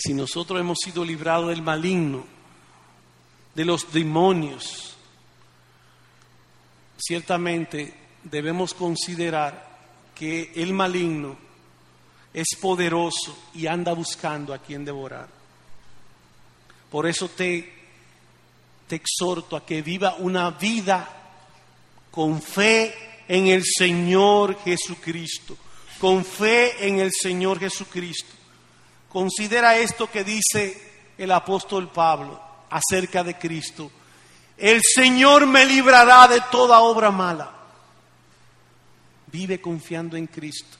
Si 0.05 0.13
nosotros 0.13 0.59
hemos 0.59 0.79
sido 0.83 1.05
librados 1.05 1.47
del 1.47 1.61
maligno, 1.61 2.25
de 3.55 3.63
los 3.63 3.93
demonios, 3.93 4.95
ciertamente 6.97 7.93
debemos 8.21 8.73
considerar 8.73 9.65
que 10.13 10.51
el 10.55 10.73
maligno 10.73 11.37
es 12.33 12.47
poderoso 12.59 13.37
y 13.53 13.67
anda 13.67 13.93
buscando 13.93 14.53
a 14.53 14.57
quien 14.57 14.83
devorar. 14.83 15.29
Por 16.91 17.07
eso 17.07 17.29
te, 17.29 17.71
te 18.87 18.97
exhorto 18.97 19.55
a 19.55 19.65
que 19.65 19.81
viva 19.81 20.15
una 20.15 20.51
vida 20.51 21.09
con 22.11 22.41
fe 22.41 22.93
en 23.29 23.47
el 23.47 23.63
Señor 23.63 24.59
Jesucristo, 24.65 25.55
con 25.97 26.25
fe 26.25 26.89
en 26.89 26.99
el 26.99 27.11
Señor 27.13 27.57
Jesucristo. 27.57 28.42
Considera 29.13 29.77
esto 29.77 30.09
que 30.09 30.23
dice 30.23 31.11
el 31.19 31.31
apóstol 31.31 31.91
Pablo 31.91 32.41
acerca 32.67 33.23
de 33.23 33.37
Cristo. 33.37 33.91
El 34.57 34.81
Señor 34.81 35.45
me 35.45 35.67
librará 35.67 36.27
de 36.27 36.41
toda 36.51 36.79
obra 36.79 37.11
mala. 37.11 37.53
Vive 39.27 39.61
confiando 39.61 40.17
en 40.17 40.25
Cristo. 40.25 40.77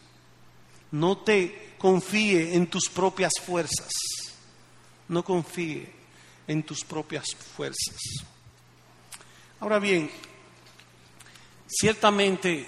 No 0.91 1.19
te 1.19 1.75
confíe 1.77 2.55
en 2.55 2.65
tus 2.65 2.89
propias 2.89 3.33
fuerzas. 3.45 3.91
No 5.09 5.23
confíe 5.23 5.93
en 6.47 6.63
tus 6.63 6.83
propias 6.83 7.25
fuerzas. 7.55 7.99
Ahora 9.59 9.77
bien, 9.77 10.09
ciertamente 11.67 12.67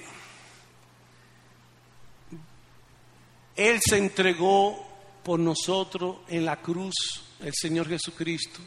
Él 3.55 3.79
se 3.83 3.97
entregó 3.97 4.94
por 5.25 5.39
nosotros 5.39 6.17
en 6.27 6.45
la 6.45 6.57
cruz, 6.57 6.93
el 7.39 7.51
Señor 7.51 7.89
Jesucristo, 7.89 8.59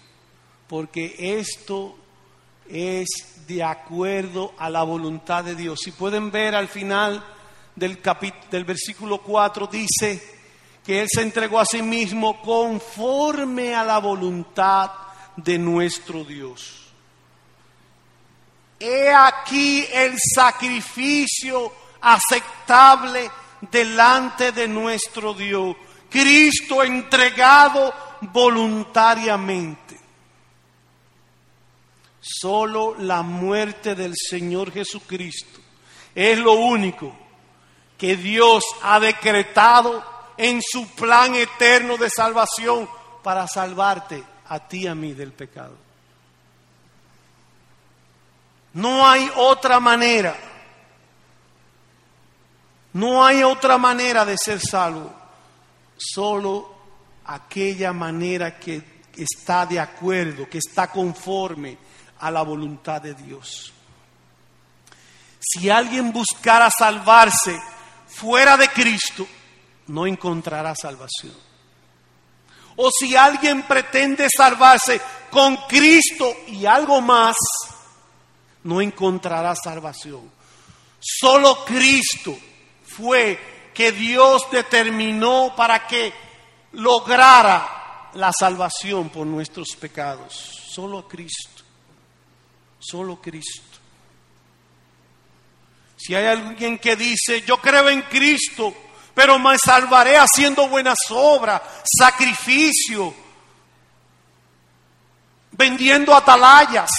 porque 0.67 1.15
esto 1.17 1.97
es 2.69 3.07
de 3.47 3.63
acuerdo 3.63 4.53
a 4.59 4.69
la 4.69 4.83
voluntad 4.83 5.45
de 5.45 5.55
Dios. 5.55 5.79
Si 5.85 5.93
pueden 5.93 6.33
ver 6.33 6.57
al 6.57 6.67
final 6.67 7.25
del, 7.77 8.01
del 8.51 8.65
versículo 8.65 9.23
4, 9.23 9.69
dice 9.69 10.21
que 10.85 11.01
Él 11.01 11.07
se 11.09 11.23
entregó 11.23 11.61
a 11.61 11.65
sí 11.65 11.81
mismo 11.81 12.43
conforme 12.43 13.77
a 13.77 13.85
la 13.85 13.99
voluntad 13.99 14.91
de 15.37 15.59
nuestro 15.59 16.25
Dios. 16.25 16.89
He 18.81 19.13
aquí 19.15 19.87
el 19.93 20.17
sacrificio 20.35 21.73
aceptable 22.01 23.31
delante 23.71 24.51
de 24.51 24.67
nuestro 24.67 25.35
Dios 25.35 25.77
Cristo 26.11 26.83
entregado 26.83 27.93
voluntariamente. 28.21 29.99
Solo 32.21 32.95
la 32.99 33.23
muerte 33.23 33.95
del 33.95 34.15
Señor 34.17 34.73
Jesucristo 34.73 35.61
es 36.15 36.39
lo 36.39 36.53
único 36.53 37.17
que 37.97 38.17
Dios 38.17 38.65
ha 38.83 39.01
decretado 39.01 40.05
en 40.37 40.61
su 40.63 40.89
plan 40.91 41.35
eterno 41.35 41.97
de 41.97 42.11
salvación 42.11 42.89
para 43.23 43.47
salvarte 43.47 44.23
a 44.49 44.61
ti 44.61 44.83
y 44.83 44.87
a 44.87 44.95
mí 44.95 45.15
del 45.15 45.33
pecado. 45.33 45.77
No 48.75 49.09
hay 49.09 49.31
otra 49.37 49.81
manera. 49.81 50.37
No 52.93 53.25
hay 53.25 53.43
otra 53.43 53.79
manera 53.79 54.25
de 54.25 54.37
ser 54.37 54.61
salvo 54.61 55.18
solo 55.99 56.77
aquella 57.25 57.93
manera 57.93 58.59
que 58.59 58.99
está 59.17 59.67
de 59.67 59.81
acuerdo, 59.81 60.49
que 60.49 60.59
está 60.59 60.91
conforme 60.91 61.77
a 62.21 62.31
la 62.31 62.43
voluntad 62.43 63.03
de 63.03 63.15
Dios. 63.15 63.73
Si 65.41 65.69
alguien 65.69 66.13
buscara 66.13 66.71
salvarse 66.71 67.59
fuera 68.07 68.57
de 68.57 68.69
Cristo, 68.69 69.27
no 69.89 70.07
encontrará 70.07 70.75
salvación. 70.75 71.35
O 72.77 72.91
si 72.91 73.17
alguien 73.17 73.63
pretende 73.63 74.29
salvarse 74.35 75.01
con 75.31 75.57
Cristo 75.69 76.33
y 76.47 76.65
algo 76.65 77.01
más, 77.01 77.37
no 78.65 78.81
encontrará 78.81 79.55
salvación. 79.57 80.31
Solo 81.01 81.65
Cristo 81.65 82.39
fue 82.87 83.58
que 83.79 83.93
Dios 83.93 84.43
determinó 84.51 85.55
para 85.55 85.87
que 85.87 86.13
lograra 86.73 88.11
la 88.15 88.33
salvación 88.37 89.09
por 89.09 89.25
nuestros 89.25 89.69
pecados. 89.79 90.35
Solo 90.69 91.07
Cristo. 91.07 91.63
Solo 92.81 93.21
Cristo. 93.21 93.79
Si 95.97 96.13
hay 96.13 96.27
alguien 96.27 96.81
que 96.81 96.97
dice, 96.97 97.43
yo 97.43 97.59
creo 97.59 97.89
en 97.89 98.03
Cristo, 98.03 98.75
pero 99.15 99.39
me 99.39 99.57
salvaré 99.57 100.17
haciendo 100.17 100.67
buenas 100.67 100.99
obras, 101.11 101.63
sacrificio, 101.85 103.15
vendiendo 105.53 106.17
atalayas, 106.17 106.91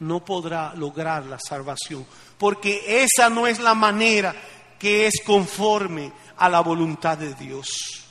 no 0.00 0.24
podrá 0.24 0.74
lograr 0.74 1.26
la 1.26 1.38
salvación, 1.38 2.06
porque 2.38 3.02
esa 3.02 3.28
no 3.28 3.46
es 3.46 3.58
la 3.58 3.74
manera 3.74 4.34
que 4.78 5.06
es 5.06 5.14
conforme 5.24 6.12
a 6.36 6.48
la 6.48 6.60
voluntad 6.60 7.18
de 7.18 7.34
Dios. 7.34 8.04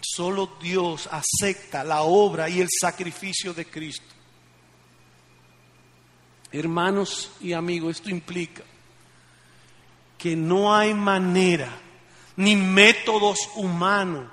Solo 0.00 0.56
Dios 0.60 1.08
acepta 1.10 1.84
la 1.84 2.02
obra 2.02 2.48
y 2.48 2.60
el 2.60 2.68
sacrificio 2.68 3.54
de 3.54 3.66
Cristo. 3.66 4.12
Hermanos 6.50 7.30
y 7.40 7.52
amigos, 7.52 7.96
esto 7.96 8.10
implica 8.10 8.64
que 10.18 10.36
no 10.36 10.74
hay 10.74 10.92
manera 10.92 11.70
ni 12.36 12.56
métodos 12.56 13.38
humanos 13.54 14.30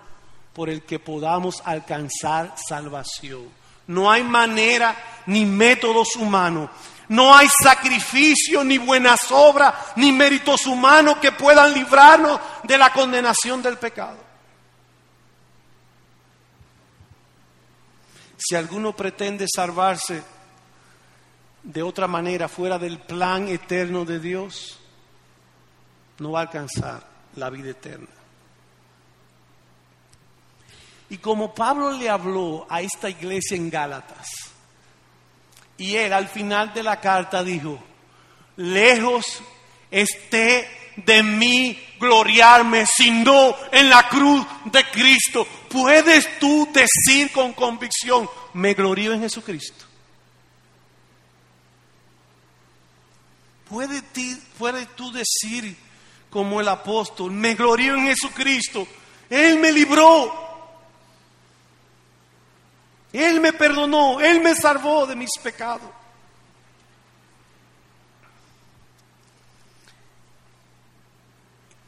por 0.53 0.69
el 0.69 0.83
que 0.83 0.99
podamos 0.99 1.61
alcanzar 1.63 2.55
salvación. 2.67 3.58
No 3.89 4.11
hay 4.11 4.23
manera 4.23 4.95
ni 5.25 5.45
métodos 5.45 6.15
humanos. 6.15 6.69
No 7.07 7.35
hay 7.35 7.47
sacrificio, 7.63 8.63
ni 8.63 8.77
buenas 8.77 9.31
obras, 9.31 9.73
ni 9.95 10.11
méritos 10.11 10.67
humanos 10.67 11.17
que 11.17 11.31
puedan 11.31 11.73
librarnos 11.73 12.39
de 12.63 12.77
la 12.77 12.93
condenación 12.93 13.63
del 13.63 13.79
pecado. 13.79 14.17
Si 18.37 18.55
alguno 18.55 18.95
pretende 18.95 19.47
salvarse 19.51 20.21
de 21.63 21.81
otra 21.81 22.07
manera 22.07 22.47
fuera 22.47 22.77
del 22.77 22.99
plan 22.99 23.47
eterno 23.47 24.05
de 24.05 24.19
Dios, 24.19 24.79
no 26.19 26.33
va 26.33 26.39
a 26.39 26.43
alcanzar 26.43 27.03
la 27.35 27.49
vida 27.49 27.71
eterna. 27.71 28.18
Y 31.09 31.17
como 31.17 31.53
Pablo 31.53 31.91
le 31.91 32.09
habló 32.09 32.67
a 32.69 32.81
esta 32.81 33.09
iglesia 33.09 33.57
en 33.57 33.69
Gálatas, 33.69 34.29
y 35.77 35.95
él 35.95 36.13
al 36.13 36.27
final 36.27 36.73
de 36.73 36.83
la 36.83 36.99
carta 36.99 37.43
dijo, 37.43 37.79
lejos 38.57 39.41
esté 39.89 40.93
de 40.97 41.23
mí 41.23 41.81
gloriarme, 41.99 42.85
sino 42.85 43.55
en 43.71 43.89
la 43.89 44.07
cruz 44.07 44.45
de 44.65 44.83
Cristo. 44.91 45.47
¿Puedes 45.69 46.39
tú 46.39 46.67
decir 46.73 47.31
con 47.31 47.53
convicción, 47.53 48.29
me 48.53 48.73
glorío 48.73 49.13
en 49.13 49.21
Jesucristo? 49.21 49.85
¿Puedes, 53.69 54.03
puedes 54.57 54.87
tú 54.95 55.11
decir 55.11 55.77
como 56.29 56.59
el 56.59 56.67
apóstol, 56.67 57.31
me 57.31 57.55
glorío 57.55 57.95
en 57.95 58.07
Jesucristo? 58.07 58.87
Él 59.29 59.59
me 59.59 59.71
libró 59.71 60.48
él 63.11 63.41
me 63.41 63.53
perdonó, 63.53 64.19
Él 64.19 64.41
me 64.41 64.55
salvó 64.55 65.07
de 65.07 65.15
mis 65.15 65.31
pecados. 65.41 65.89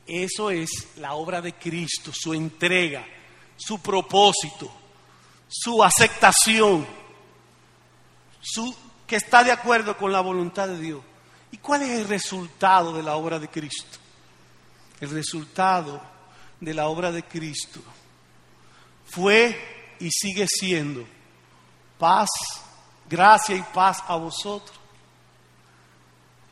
Eso 0.08 0.50
es 0.50 0.88
la 0.98 1.14
obra 1.14 1.42
de 1.42 1.54
Cristo, 1.54 2.12
su 2.14 2.34
entrega, 2.34 3.06
su 3.56 3.80
propósito, 3.80 4.70
su 5.48 5.82
aceptación, 5.84 6.86
su, 8.42 8.76
que 9.08 9.16
está 9.16 9.44
de 9.44 9.52
acuerdo 9.52 9.96
con 9.96 10.12
la 10.12 10.20
voluntad 10.20 10.68
de 10.68 10.80
Dios. 10.80 11.02
¿Y 11.52 11.58
cuál 11.58 11.84
es 11.84 11.92
el 11.92 12.08
resultado 12.08 12.94
de 12.94 13.04
la 13.04 13.16
obra 13.16 13.40
de 13.40 13.48
Cristo? 13.48 14.00
El 15.00 15.12
resultado 15.12 16.02
de 16.60 16.74
la 16.74 16.88
obra 16.88 17.12
de 17.12 17.24
Cristo 17.24 17.80
fue 19.06 19.71
y 20.02 20.10
sigue 20.12 20.48
siendo 20.48 21.06
paz, 21.98 22.30
gracia 23.08 23.56
y 23.56 23.62
paz 23.62 24.04
a 24.08 24.16
vosotros 24.16 24.78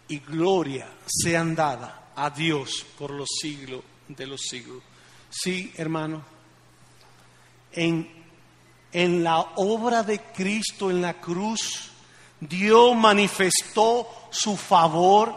y 0.07 0.19
gloria 0.19 0.87
sean 1.07 1.55
dadas 1.55 1.91
a 2.15 2.29
Dios 2.29 2.85
por 2.97 3.11
los 3.11 3.27
siglos 3.41 3.81
de 4.07 4.27
los 4.27 4.41
siglos. 4.41 4.83
Sí, 5.29 5.73
hermano, 5.77 6.23
en, 7.71 8.09
en 8.91 9.23
la 9.23 9.39
obra 9.55 10.03
de 10.03 10.19
Cristo 10.19 10.89
en 10.89 11.01
la 11.01 11.15
cruz, 11.15 11.91
Dios 12.39 12.95
manifestó 12.95 14.07
su 14.29 14.57
favor. 14.57 15.35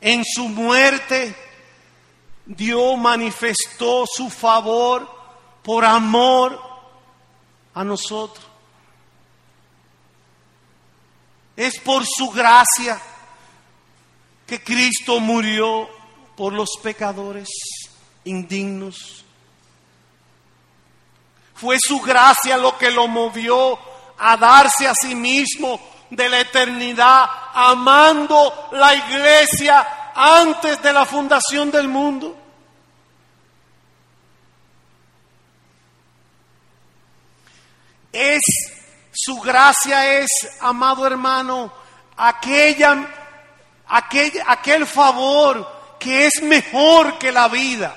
En 0.00 0.24
su 0.24 0.48
muerte, 0.48 1.34
Dios 2.46 2.98
manifestó 2.98 4.04
su 4.06 4.30
favor 4.30 5.10
por 5.62 5.84
amor 5.84 6.69
a 7.74 7.84
nosotros. 7.84 8.46
Es 11.56 11.78
por 11.80 12.04
su 12.06 12.30
gracia 12.30 13.00
que 14.46 14.62
Cristo 14.62 15.20
murió 15.20 15.88
por 16.36 16.52
los 16.52 16.70
pecadores 16.82 17.48
indignos. 18.24 19.24
Fue 21.54 21.76
su 21.78 22.00
gracia 22.00 22.56
lo 22.56 22.78
que 22.78 22.90
lo 22.90 23.06
movió 23.06 23.78
a 24.18 24.36
darse 24.36 24.88
a 24.88 24.94
sí 24.94 25.14
mismo 25.14 25.78
de 26.08 26.28
la 26.28 26.40
eternidad, 26.40 27.28
amando 27.52 28.68
la 28.72 28.94
iglesia 28.94 30.12
antes 30.14 30.82
de 30.82 30.92
la 30.92 31.04
fundación 31.04 31.70
del 31.70 31.88
mundo. 31.88 32.39
Es 38.12 38.40
su 39.12 39.40
gracia 39.40 40.20
es, 40.20 40.28
amado 40.60 41.06
hermano, 41.06 41.72
aquella, 42.16 43.06
aquel, 43.86 44.32
aquel 44.46 44.86
favor 44.86 45.96
que 45.98 46.26
es 46.26 46.42
mejor 46.42 47.18
que 47.18 47.32
la 47.32 47.48
vida, 47.48 47.96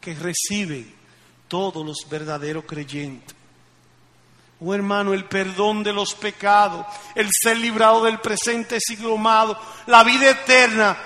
que 0.00 0.14
reciben 0.14 0.94
todos 1.48 1.86
los 1.86 1.98
verdaderos 2.08 2.64
creyentes. 2.64 3.34
Oh 4.60 4.74
hermano, 4.74 5.12
el 5.12 5.26
perdón 5.26 5.82
de 5.82 5.92
los 5.92 6.14
pecados, 6.14 6.86
el 7.14 7.28
ser 7.30 7.56
librado 7.58 8.04
del 8.04 8.20
presente 8.20 8.78
siglo 8.80 9.14
amado, 9.14 9.58
la 9.86 10.02
vida 10.04 10.30
eterna, 10.30 10.96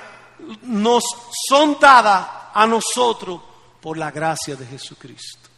nos 0.62 1.04
son 1.48 1.78
dadas 1.80 2.26
a 2.54 2.66
nosotros 2.66 3.40
por 3.88 3.96
la 3.96 4.10
gracia 4.10 4.54
de 4.54 4.66
Jesucristo. 4.66 5.48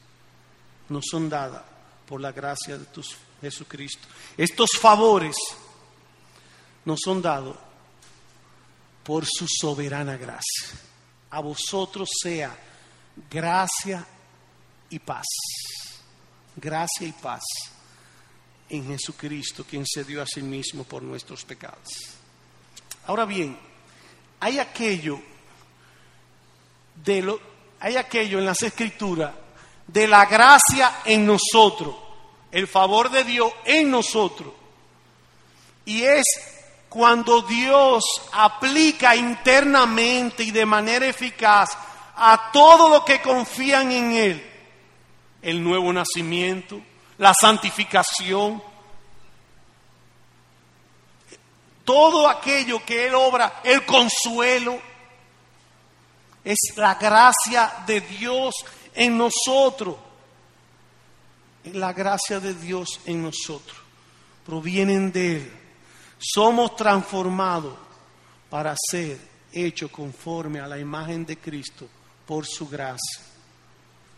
Nos 0.90 1.04
son 1.10 1.28
dadas 1.28 1.64
por 2.06 2.20
la 2.20 2.30
gracia 2.30 2.78
de 2.78 2.86
Jesucristo. 3.40 4.06
Estos 4.36 4.70
favores 4.80 5.34
nos 6.84 7.00
son 7.04 7.20
dados 7.20 7.56
por 9.02 9.26
su 9.26 9.48
soberana 9.48 10.16
gracia. 10.16 10.68
A 11.30 11.40
vosotros 11.40 12.08
sea 12.22 12.56
gracia 13.28 14.06
y 14.90 15.00
paz. 15.00 15.26
Gracia 16.54 17.08
y 17.08 17.12
paz 17.12 17.42
en 18.68 18.86
Jesucristo, 18.86 19.64
quien 19.68 19.84
se 19.84 20.04
dio 20.04 20.22
a 20.22 20.26
sí 20.26 20.40
mismo 20.40 20.84
por 20.84 21.02
nuestros 21.02 21.44
pecados. 21.44 21.88
Ahora 23.08 23.24
bien, 23.24 23.58
hay 24.38 24.60
aquello 24.60 25.20
de 26.94 27.22
lo, 27.22 27.49
hay 27.80 27.96
aquello 27.96 28.38
en 28.38 28.44
las 28.44 28.62
escrituras 28.62 29.32
de 29.86 30.06
la 30.06 30.26
gracia 30.26 31.00
en 31.04 31.26
nosotros, 31.26 31.96
el 32.52 32.68
favor 32.68 33.10
de 33.10 33.24
Dios 33.24 33.52
en 33.64 33.90
nosotros. 33.90 34.52
Y 35.86 36.02
es 36.02 36.24
cuando 36.88 37.42
Dios 37.42 38.04
aplica 38.32 39.16
internamente 39.16 40.42
y 40.42 40.50
de 40.50 40.66
manera 40.66 41.06
eficaz 41.06 41.70
a 42.16 42.50
todo 42.52 42.88
lo 42.88 43.04
que 43.04 43.22
confían 43.22 43.90
en 43.90 44.12
Él, 44.12 44.50
el 45.40 45.64
nuevo 45.64 45.92
nacimiento, 45.92 46.80
la 47.16 47.32
santificación, 47.32 48.62
todo 51.84 52.28
aquello 52.28 52.84
que 52.84 53.06
Él 53.06 53.14
obra, 53.14 53.60
el 53.64 53.86
consuelo, 53.86 54.89
es 56.44 56.58
la 56.76 56.94
gracia 56.94 57.84
de 57.86 58.00
Dios 58.00 58.54
en 58.94 59.18
nosotros. 59.18 59.96
La 61.72 61.92
gracia 61.92 62.40
de 62.40 62.54
Dios 62.54 63.00
en 63.04 63.22
nosotros. 63.22 63.78
Provienen 64.46 65.12
de 65.12 65.36
Él. 65.36 65.52
Somos 66.18 66.76
transformados 66.76 67.76
para 68.48 68.74
ser 68.90 69.18
hechos 69.52 69.90
conforme 69.90 70.60
a 70.60 70.66
la 70.66 70.78
imagen 70.78 71.24
de 71.24 71.38
Cristo 71.38 71.88
por 72.26 72.46
su 72.46 72.68
gracia. 72.68 73.24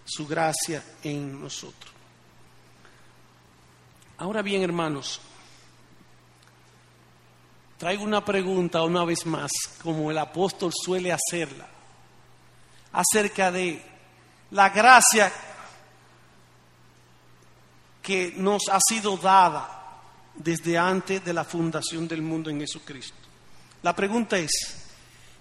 Su 0.05 0.27
gracia 0.27 0.83
en 1.03 1.41
nosotros. 1.41 1.93
Ahora 4.18 4.43
bien, 4.43 4.62
hermanos, 4.62 5.20
traigo 7.79 8.05
una 8.05 8.25
pregunta 8.25 8.83
una 8.83 9.05
vez 9.05 9.27
más, 9.27 9.51
como 9.83 10.11
el 10.11 10.18
apóstol 10.18 10.73
suele 10.73 11.12
hacerla, 11.12 11.68
acerca 12.93 13.51
de 13.51 13.82
la 14.51 14.68
gracia 14.68 15.32
que 18.03 18.34
nos 18.36 18.62
ha 18.70 18.78
sido 18.80 19.16
dada 19.16 20.01
desde 20.34 20.76
antes 20.76 21.24
de 21.24 21.32
la 21.32 21.45
fundación 21.45 22.09
del 22.09 22.22
mundo 22.22 22.51
en 22.51 22.61
Jesucristo. 22.61 23.16
La 23.82 23.95
pregunta 23.95 24.38
es, 24.38 24.51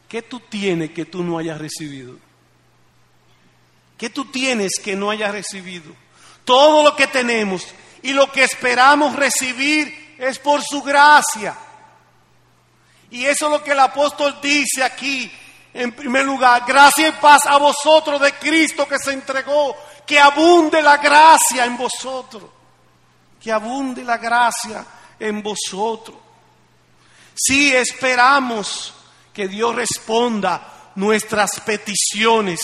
¿qué 0.08 0.22
tú 0.22 0.40
tienes 0.42 0.92
que 0.92 1.06
tú 1.06 1.24
no 1.24 1.38
hayas 1.38 1.60
recibido? 1.60 2.18
¿Qué 3.98 4.10
tú 4.10 4.26
tienes 4.26 4.74
que 4.84 4.96
no 4.96 5.12
hayas 5.12 5.32
recibido? 5.32 5.94
Todo 6.46 6.84
lo 6.84 6.96
que 6.96 7.08
tenemos 7.08 7.68
y 8.02 8.14
lo 8.14 8.32
que 8.32 8.44
esperamos 8.44 9.16
recibir 9.16 10.16
es 10.18 10.40
por 10.40 10.62
su 10.64 10.82
gracia. 10.82 11.56
Y 13.12 13.26
eso 13.26 13.46
es 13.46 13.52
lo 13.52 13.64
que 13.64 13.72
el 13.72 13.80
apóstol 13.80 14.40
dice 14.42 14.84
aquí. 14.84 15.32
En 15.74 15.94
primer 15.94 16.26
lugar, 16.26 16.64
gracia 16.68 17.08
y 17.08 17.12
paz 17.14 17.46
a 17.46 17.58
vosotros 17.58 18.20
de 18.20 18.34
Cristo 18.34 18.88
que 18.88 19.00
se 19.00 19.14
entregó, 19.14 19.76
que 20.06 20.20
abunde 20.20 20.82
la 20.82 20.98
gracia 20.98 21.66
en 21.66 21.78
vosotros, 21.78 22.44
que 23.40 23.52
abunde 23.52 24.04
la 24.04 24.18
gracia 24.18 24.86
en 25.18 25.42
vosotros. 25.42 26.18
Si 27.34 27.74
esperamos 27.74 28.94
que 29.34 29.48
Dios 29.48 29.74
responda 29.76 30.92
nuestras 30.96 31.62
peticiones, 31.62 32.60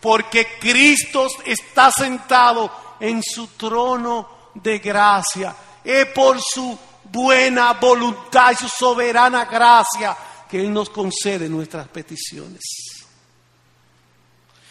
porque 0.00 0.58
Cristo 0.58 1.26
está 1.44 1.90
sentado 1.90 2.70
en 3.00 3.22
su 3.22 3.48
trono 3.48 4.50
de 4.54 4.78
gracia. 4.78 5.54
Es 5.82 6.06
por 6.06 6.40
su 6.40 6.78
buena 7.04 7.72
voluntad 7.74 8.52
y 8.52 8.56
su 8.56 8.68
soberana 8.68 9.46
gracia 9.46 10.16
que 10.50 10.60
Él 10.60 10.72
nos 10.72 10.90
concede 10.90 11.48
nuestras 11.48 11.88
peticiones. 11.88 12.60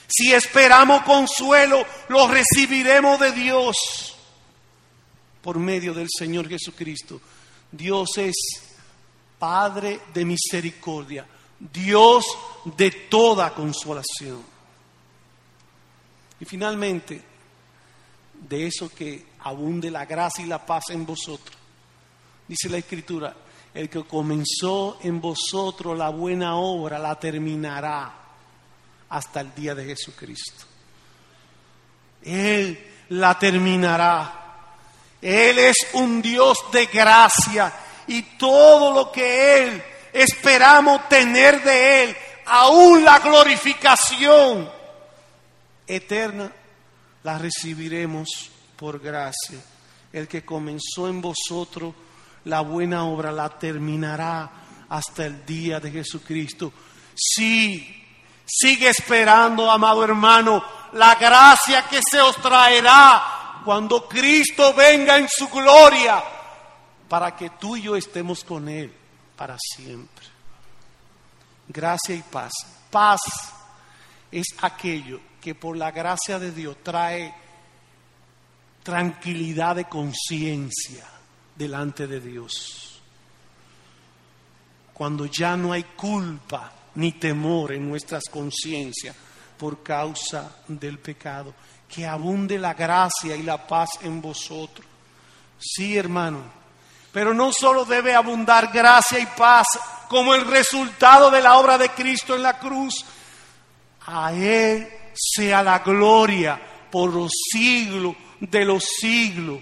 Si 0.07 0.33
esperamos 0.33 1.03
consuelo, 1.03 1.85
lo 2.09 2.27
recibiremos 2.27 3.19
de 3.19 3.31
Dios 3.31 4.15
por 5.41 5.57
medio 5.57 5.93
del 5.93 6.07
Señor 6.09 6.49
Jesucristo. 6.49 7.21
Dios 7.71 8.17
es 8.17 8.35
Padre 9.37 10.01
de 10.13 10.25
misericordia, 10.25 11.25
Dios 11.57 12.25
de 12.77 12.91
toda 12.91 13.53
consolación. 13.53 14.43
Y 16.41 16.45
finalmente, 16.45 17.21
de 18.33 18.67
eso 18.67 18.89
que 18.89 19.25
abunde 19.41 19.91
la 19.91 20.05
gracia 20.05 20.43
y 20.43 20.47
la 20.47 20.65
paz 20.65 20.85
en 20.89 21.05
vosotros. 21.05 21.57
Dice 22.47 22.69
la 22.69 22.77
Escritura, 22.77 23.35
el 23.73 23.89
que 23.89 24.03
comenzó 24.03 24.99
en 25.03 25.21
vosotros 25.21 25.97
la 25.97 26.09
buena 26.09 26.55
obra 26.55 26.97
la 26.97 27.19
terminará 27.19 28.13
hasta 29.09 29.41
el 29.41 29.53
día 29.53 29.75
de 29.75 29.85
Jesucristo. 29.85 30.65
Él 32.23 32.87
la 33.09 33.37
terminará. 33.37 34.35
Él 35.21 35.59
es 35.59 35.75
un 35.93 36.21
Dios 36.21 36.65
de 36.71 36.85
gracia 36.87 37.73
y 38.07 38.21
todo 38.37 38.93
lo 38.93 39.11
que 39.11 39.63
Él 39.63 39.83
esperamos 40.13 41.07
tener 41.09 41.61
de 41.63 42.03
Él, 42.03 42.17
aún 42.45 43.03
la 43.03 43.19
glorificación 43.19 44.69
eterna, 45.85 46.51
la 47.23 47.37
recibiremos 47.37 48.49
por 48.75 48.99
gracia. 48.99 49.59
El 50.11 50.27
que 50.27 50.43
comenzó 50.43 51.07
en 51.07 51.21
vosotros 51.21 51.93
la 52.49 52.61
buena 52.61 53.03
obra 53.05 53.31
la 53.31 53.47
terminará 53.47 54.49
hasta 54.89 55.25
el 55.27 55.45
día 55.45 55.79
de 55.79 55.91
Jesucristo. 55.91 56.73
Sí, 57.15 58.03
sigue 58.43 58.89
esperando, 58.89 59.69
amado 59.69 60.03
hermano, 60.03 60.63
la 60.93 61.13
gracia 61.15 61.83
que 61.87 61.99
se 62.01 62.19
os 62.19 62.35
traerá 62.37 63.61
cuando 63.63 64.07
Cristo 64.07 64.73
venga 64.73 65.17
en 65.17 65.29
su 65.29 65.47
gloria 65.47 66.23
para 67.07 67.35
que 67.35 67.51
tú 67.51 67.77
y 67.77 67.83
yo 67.83 67.95
estemos 67.95 68.43
con 68.43 68.67
Él 68.67 68.91
para 69.35 69.55
siempre. 69.59 70.25
Gracia 71.67 72.15
y 72.15 72.23
paz. 72.23 72.51
Paz 72.89 73.21
es 74.31 74.47
aquello 74.61 75.19
que 75.39 75.53
por 75.53 75.77
la 75.77 75.91
gracia 75.91 76.39
de 76.39 76.51
Dios 76.51 76.77
trae 76.81 77.31
tranquilidad 78.81 79.75
de 79.75 79.85
conciencia 79.85 81.18
delante 81.59 82.07
de 82.07 82.21
Dios. 82.21 83.01
Cuando 84.93 85.25
ya 85.25 85.57
no 85.57 85.73
hay 85.73 85.83
culpa 85.83 86.71
ni 86.95 87.11
temor 87.11 87.73
en 87.73 87.87
nuestras 87.87 88.23
conciencias 88.31 89.15
por 89.57 89.83
causa 89.83 90.63
del 90.67 90.99
pecado. 90.99 91.53
Que 91.87 92.07
abunde 92.07 92.57
la 92.57 92.73
gracia 92.73 93.35
y 93.35 93.43
la 93.43 93.67
paz 93.67 93.89
en 94.01 94.21
vosotros. 94.21 94.87
Sí, 95.59 95.97
hermano. 95.97 96.43
Pero 97.11 97.33
no 97.33 97.51
solo 97.51 97.83
debe 97.83 98.15
abundar 98.15 98.71
gracia 98.71 99.19
y 99.19 99.25
paz 99.25 99.67
como 100.07 100.33
el 100.35 100.45
resultado 100.45 101.29
de 101.29 101.41
la 101.41 101.57
obra 101.57 101.77
de 101.77 101.89
Cristo 101.89 102.35
en 102.35 102.43
la 102.43 102.57
cruz. 102.57 103.03
A 104.05 104.31
Él 104.31 104.87
sea 105.13 105.61
la 105.61 105.79
gloria 105.79 106.59
por 106.89 107.13
los 107.13 107.31
siglos 107.51 108.15
de 108.39 108.63
los 108.63 108.83
siglos. 108.83 109.59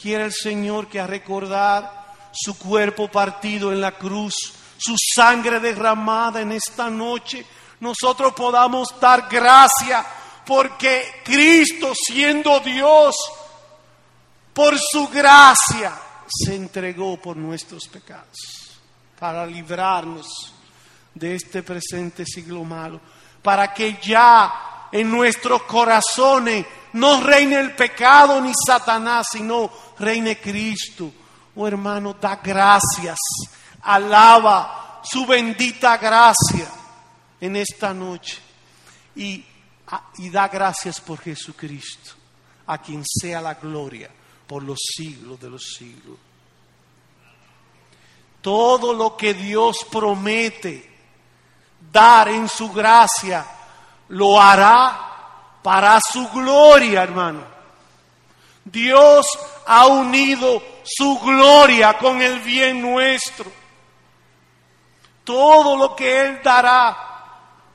Quiere 0.00 0.24
el 0.24 0.32
Señor 0.32 0.86
que 0.86 1.00
a 1.00 1.06
recordar 1.06 1.98
su 2.32 2.56
cuerpo 2.56 3.08
partido 3.08 3.72
en 3.72 3.80
la 3.80 3.92
cruz, 3.92 4.34
su 4.78 4.94
sangre 5.14 5.58
derramada 5.58 6.40
en 6.40 6.52
esta 6.52 6.88
noche, 6.88 7.44
nosotros 7.80 8.32
podamos 8.34 8.88
dar 9.00 9.28
gracia 9.28 10.04
porque 10.46 11.20
Cristo 11.24 11.92
siendo 11.94 12.60
Dios, 12.60 13.14
por 14.54 14.78
su 14.78 15.08
gracia, 15.08 15.92
se 16.26 16.54
entregó 16.54 17.16
por 17.16 17.36
nuestros 17.36 17.86
pecados, 17.88 18.38
para 19.18 19.44
librarnos 19.44 20.54
de 21.14 21.34
este 21.34 21.62
presente 21.62 22.24
siglo 22.24 22.64
malo, 22.64 23.00
para 23.42 23.74
que 23.74 23.98
ya 24.02 24.88
en 24.90 25.10
nuestros 25.10 25.62
corazones 25.64 26.64
no 26.94 27.20
reine 27.20 27.60
el 27.60 27.74
pecado 27.74 28.40
ni 28.40 28.52
Satanás, 28.66 29.26
sino 29.32 29.70
reine 29.98 30.38
Cristo. 30.38 31.12
Oh 31.54 31.66
hermano, 31.66 32.14
da 32.14 32.36
gracias, 32.36 33.18
alaba 33.82 35.00
su 35.02 35.26
bendita 35.26 35.96
gracia 35.96 36.70
en 37.40 37.56
esta 37.56 37.92
noche 37.92 38.38
y, 39.16 39.44
y 40.18 40.30
da 40.30 40.48
gracias 40.48 41.00
por 41.00 41.20
Jesucristo, 41.20 42.12
a 42.66 42.78
quien 42.78 43.02
sea 43.04 43.40
la 43.40 43.54
gloria 43.54 44.10
por 44.46 44.62
los 44.62 44.78
siglos 44.96 45.40
de 45.40 45.50
los 45.50 45.62
siglos. 45.76 46.16
Todo 48.40 48.92
lo 48.92 49.16
que 49.16 49.34
Dios 49.34 49.84
promete 49.90 50.88
dar 51.92 52.28
en 52.28 52.48
su 52.48 52.70
gracia, 52.72 53.46
lo 54.08 54.40
hará 54.40 55.60
para 55.62 56.00
su 56.00 56.28
gloria, 56.28 57.02
hermano. 57.02 57.42
Dios 58.64 59.26
ha 59.70 59.86
unido 59.86 60.62
su 60.82 61.18
gloria 61.20 61.98
con 61.98 62.22
el 62.22 62.40
bien 62.40 62.80
nuestro. 62.80 63.52
Todo 65.24 65.76
lo 65.76 65.94
que 65.94 66.22
Él 66.22 66.40
dará 66.42 66.96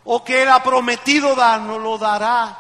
o 0.04 0.24
que 0.24 0.42
Él 0.42 0.50
ha 0.50 0.64
prometido 0.64 1.36
darnos, 1.36 1.80
lo 1.80 2.00
dará 2.00 2.58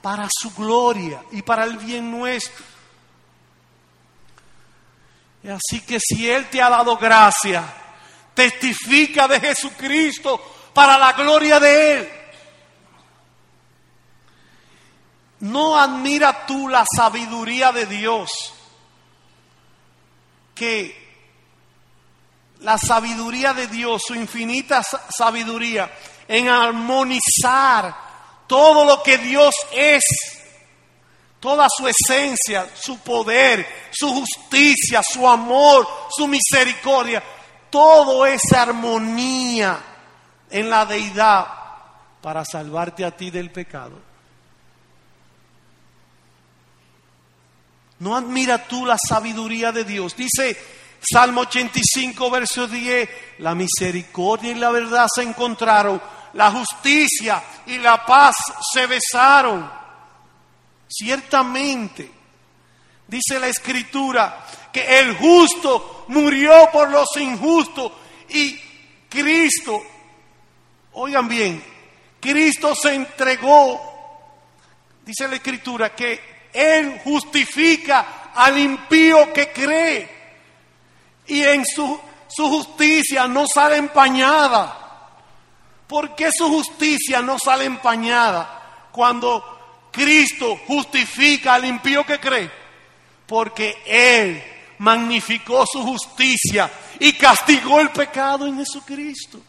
para 0.00 0.28
su 0.30 0.54
gloria 0.54 1.24
y 1.32 1.42
para 1.42 1.64
el 1.64 1.76
bien 1.76 2.08
nuestro. 2.08 2.64
Así 5.42 5.80
que 5.80 5.98
si 5.98 6.30
Él 6.30 6.48
te 6.48 6.62
ha 6.62 6.70
dado 6.70 6.96
gracia, 6.96 7.64
testifica 8.32 9.26
de 9.26 9.40
Jesucristo 9.40 10.40
para 10.72 10.96
la 10.96 11.14
gloria 11.14 11.58
de 11.58 11.92
Él. 11.94 12.12
¿No 15.40 15.76
admira 15.76 16.46
tú 16.46 16.68
la 16.68 16.84
sabiduría 16.96 17.72
de 17.72 17.86
Dios? 17.86 18.54
Que 20.58 21.08
la 22.60 22.76
sabiduría 22.78 23.52
de 23.52 23.66
Dios, 23.68 24.02
su 24.06 24.14
infinita 24.14 24.82
sabiduría, 25.16 25.90
en 26.26 26.48
armonizar 26.48 27.94
todo 28.46 28.84
lo 28.84 29.02
que 29.02 29.18
Dios 29.18 29.54
es, 29.72 30.02
toda 31.40 31.66
su 31.74 31.86
esencia, 31.86 32.68
su 32.74 32.98
poder, 32.98 33.66
su 33.92 34.08
justicia, 34.12 35.02
su 35.02 35.28
amor, 35.28 35.86
su 36.10 36.26
misericordia, 36.26 37.22
todo 37.70 38.26
esa 38.26 38.62
armonía 38.62 39.78
en 40.50 40.70
la 40.70 40.84
deidad 40.84 41.46
para 42.20 42.44
salvarte 42.44 43.04
a 43.04 43.16
ti 43.16 43.30
del 43.30 43.50
pecado. 43.50 44.07
¿No 48.00 48.16
admira 48.16 48.66
tú 48.66 48.86
la 48.86 48.96
sabiduría 48.96 49.72
de 49.72 49.84
Dios? 49.84 50.16
Dice 50.16 50.56
Salmo 51.00 51.42
85, 51.42 52.30
verso 52.30 52.68
10, 52.68 53.08
la 53.38 53.54
misericordia 53.54 54.52
y 54.52 54.56
la 54.56 54.70
verdad 54.70 55.06
se 55.12 55.22
encontraron 55.22 56.00
la 56.34 56.50
justicia 56.50 57.42
y 57.66 57.78
la 57.78 58.04
paz 58.04 58.36
se 58.72 58.86
besaron. 58.86 59.70
Ciertamente, 60.88 62.10
dice 63.06 63.38
la 63.38 63.48
escritura, 63.48 64.46
que 64.72 65.00
el 65.00 65.16
justo 65.16 66.04
murió 66.08 66.68
por 66.72 66.90
los 66.90 67.08
injustos 67.16 67.92
y 68.28 68.58
Cristo, 69.08 69.82
oigan 70.92 71.28
bien, 71.28 71.62
Cristo 72.20 72.74
se 72.74 72.94
entregó, 72.94 73.80
dice 75.04 75.28
la 75.28 75.36
escritura, 75.36 75.94
que 75.94 76.37
Él 76.58 77.00
justifica 77.04 78.32
al 78.34 78.58
impío 78.58 79.32
que 79.32 79.52
cree 79.52 80.18
y 81.28 81.42
en 81.42 81.64
su, 81.64 82.00
su 82.28 82.48
justicia 82.48 83.28
no 83.28 83.46
sale 83.46 83.76
empañada. 83.76 84.76
¿Por 85.86 86.16
qué 86.16 86.30
su 86.36 86.48
justicia 86.48 87.22
no 87.22 87.38
sale 87.38 87.64
empañada 87.64 88.88
cuando 88.90 89.88
Cristo 89.92 90.58
justifica 90.66 91.54
al 91.54 91.64
impío 91.64 92.04
que 92.04 92.18
cree? 92.18 92.50
Porque 93.26 93.82
Él 93.86 94.42
magnificó 94.78 95.64
su 95.66 95.82
justicia 95.82 96.70
y 96.98 97.12
castigó 97.12 97.80
el 97.80 97.90
pecado 97.90 98.46
en 98.46 98.56
Jesucristo. 98.58 99.40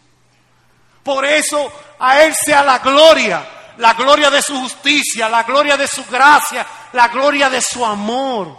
Por 1.03 1.25
eso 1.25 1.71
a 1.97 2.21
Él 2.21 2.35
sea 2.35 2.61
la 2.61 2.79
gloria, 2.79 3.58
la 3.79 3.93
gloria 3.93 4.29
de 4.29 4.41
su 4.41 4.59
justicia, 4.59 5.29
la 5.29 5.43
gloria 5.43 5.77
de 5.77 5.87
su 5.87 6.03
gracia, 6.05 6.67
la 6.91 7.07
gloria 7.07 7.49
de 7.49 7.61
su 7.61 7.85
amor 7.85 8.57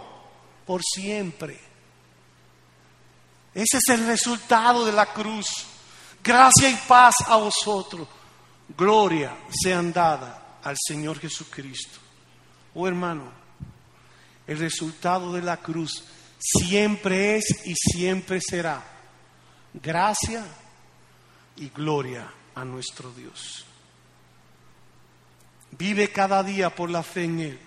por 0.65 0.81
siempre. 0.83 1.59
Ese 3.53 3.77
es 3.77 3.89
el 3.89 4.07
resultado 4.07 4.83
de 4.83 4.91
la 4.91 5.05
cruz. 5.13 5.45
Gracia 6.23 6.69
y 6.69 6.75
paz 6.87 7.15
a 7.27 7.35
vosotros. 7.35 8.07
Gloria 8.75 9.35
sean 9.51 9.93
dada 9.93 10.57
al 10.63 10.75
Señor 10.79 11.19
Jesucristo. 11.19 11.99
Oh 12.73 12.87
hermano, 12.87 13.31
el 14.47 14.57
resultado 14.57 15.33
de 15.33 15.43
la 15.43 15.57
cruz 15.57 16.03
siempre 16.39 17.37
es 17.37 17.67
y 17.67 17.75
siempre 17.75 18.39
será 18.41 18.83
gracia 19.71 20.43
y 21.57 21.69
gloria 21.69 22.27
a 22.55 22.65
nuestro 22.65 23.11
Dios. 23.11 23.65
Vive 25.71 26.11
cada 26.11 26.43
día 26.43 26.69
por 26.69 26.89
la 26.89 27.03
fe 27.03 27.25
en 27.25 27.39
Él. 27.39 27.59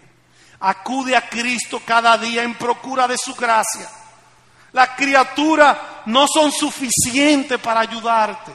Acude 0.61 1.17
a 1.17 1.29
Cristo 1.29 1.81
cada 1.85 2.17
día 2.17 2.43
en 2.43 2.55
procura 2.55 3.09
de 3.09 3.19
su 3.19 3.35
gracia 3.35 3.89
las 4.75 4.91
criaturas 4.91 5.79
no 6.07 6.27
son 6.27 6.51
suficientes 6.51 7.61
para 7.61 7.81
ayudarte. 7.81 8.53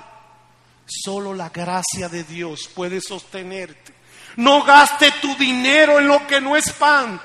Solo 0.86 1.34
la 1.34 1.50
gracia 1.50 2.10
de 2.10 2.26
Dios 2.26 2.70
puede 2.76 3.00
sostenerte. 3.00 3.93
No 4.36 4.64
gaste 4.64 5.14
tu 5.22 5.34
dinero 5.38 5.97
en 5.97 6.10
lo 6.10 6.28
que 6.28 6.41
no 6.41 6.58
es 6.58 6.74
pan. 6.74 7.22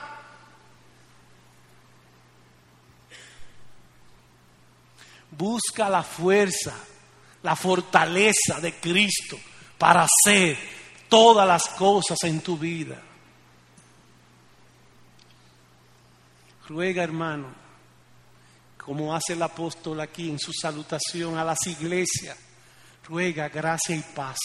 Busca 5.33 5.89
la 5.89 6.05
fuerza, 6.05 6.73
la 7.43 7.57
fortaleza 7.57 8.61
de 8.63 8.75
Cristo 8.75 9.37
para 9.77 10.07
hacer 10.07 10.57
todas 11.09 11.47
las 11.47 11.69
cosas 11.71 12.19
en 12.25 12.41
tu 12.41 12.57
vida. 12.59 13.01
Ruega, 16.69 17.03
hermano, 17.03 17.49
como 18.79 19.15
hace 19.15 19.35
el 19.35 19.43
apóstol 19.43 20.01
aquí 20.01 20.31
en 20.31 20.39
su 20.39 20.53
salutación 20.53 21.37
a 21.37 21.45
las 21.45 21.67
iglesias, 21.67 22.37
ruega 23.07 23.49
gracia 23.49 23.95
y 23.95 24.01
paz, 24.01 24.39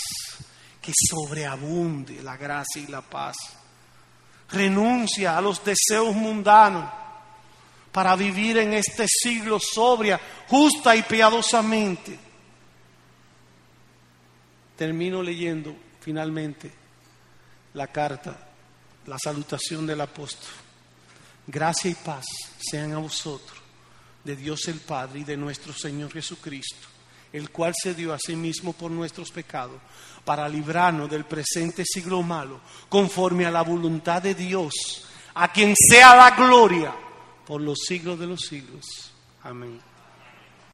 que 0.82 0.92
sobreabunde 0.94 2.22
la 2.22 2.38
gracia 2.38 2.82
y 2.82 2.88
la 2.88 3.02
paz. 3.02 3.36
Renuncia 4.52 5.38
a 5.38 5.42
los 5.42 5.64
deseos 5.64 6.14
mundanos, 6.16 6.90
para 7.92 8.16
vivir 8.16 8.58
en 8.58 8.74
este 8.74 9.06
siglo 9.08 9.60
sobria, 9.60 10.20
justa 10.48 10.96
y 10.96 11.04
piadosamente. 11.04 12.18
Termino 14.76 15.22
leyendo 15.24 15.76
finalmente 16.10 16.72
la 17.76 17.86
carta, 17.86 18.36
la 19.06 19.18
salutación 19.24 19.86
del 19.86 20.02
apóstol. 20.02 20.50
Gracia 21.46 21.92
y 21.92 21.94
paz 21.94 22.26
sean 22.58 22.94
a 22.94 22.98
vosotros, 22.98 23.56
de 24.24 24.36
Dios 24.36 24.68
el 24.70 24.80
Padre 24.80 25.20
y 25.20 25.24
de 25.24 25.38
nuestro 25.38 25.72
Señor 25.72 26.12
Jesucristo, 26.12 26.88
el 27.32 27.52
cual 27.52 27.76
se 27.80 27.94
dio 27.94 28.12
a 28.12 28.18
sí 28.18 28.36
mismo 28.36 28.74
por 28.74 28.90
nuestros 28.90 29.30
pecados, 29.30 29.80
para 30.26 30.50
librarnos 30.50 31.12
del 31.12 31.26
presente 31.26 31.84
siglo 31.86 32.24
malo, 32.24 32.60
conforme 32.90 33.46
a 33.46 33.52
la 33.52 33.62
voluntad 33.62 34.20
de 34.20 34.34
Dios, 34.34 35.06
a 35.36 35.52
quien 35.52 35.76
sea 35.76 36.16
la 36.16 36.32
gloria 36.32 36.92
por 37.46 37.62
los 37.62 37.78
siglos 37.86 38.18
de 38.18 38.26
los 38.26 38.42
siglos. 38.42 39.12
Amén. 39.44 39.80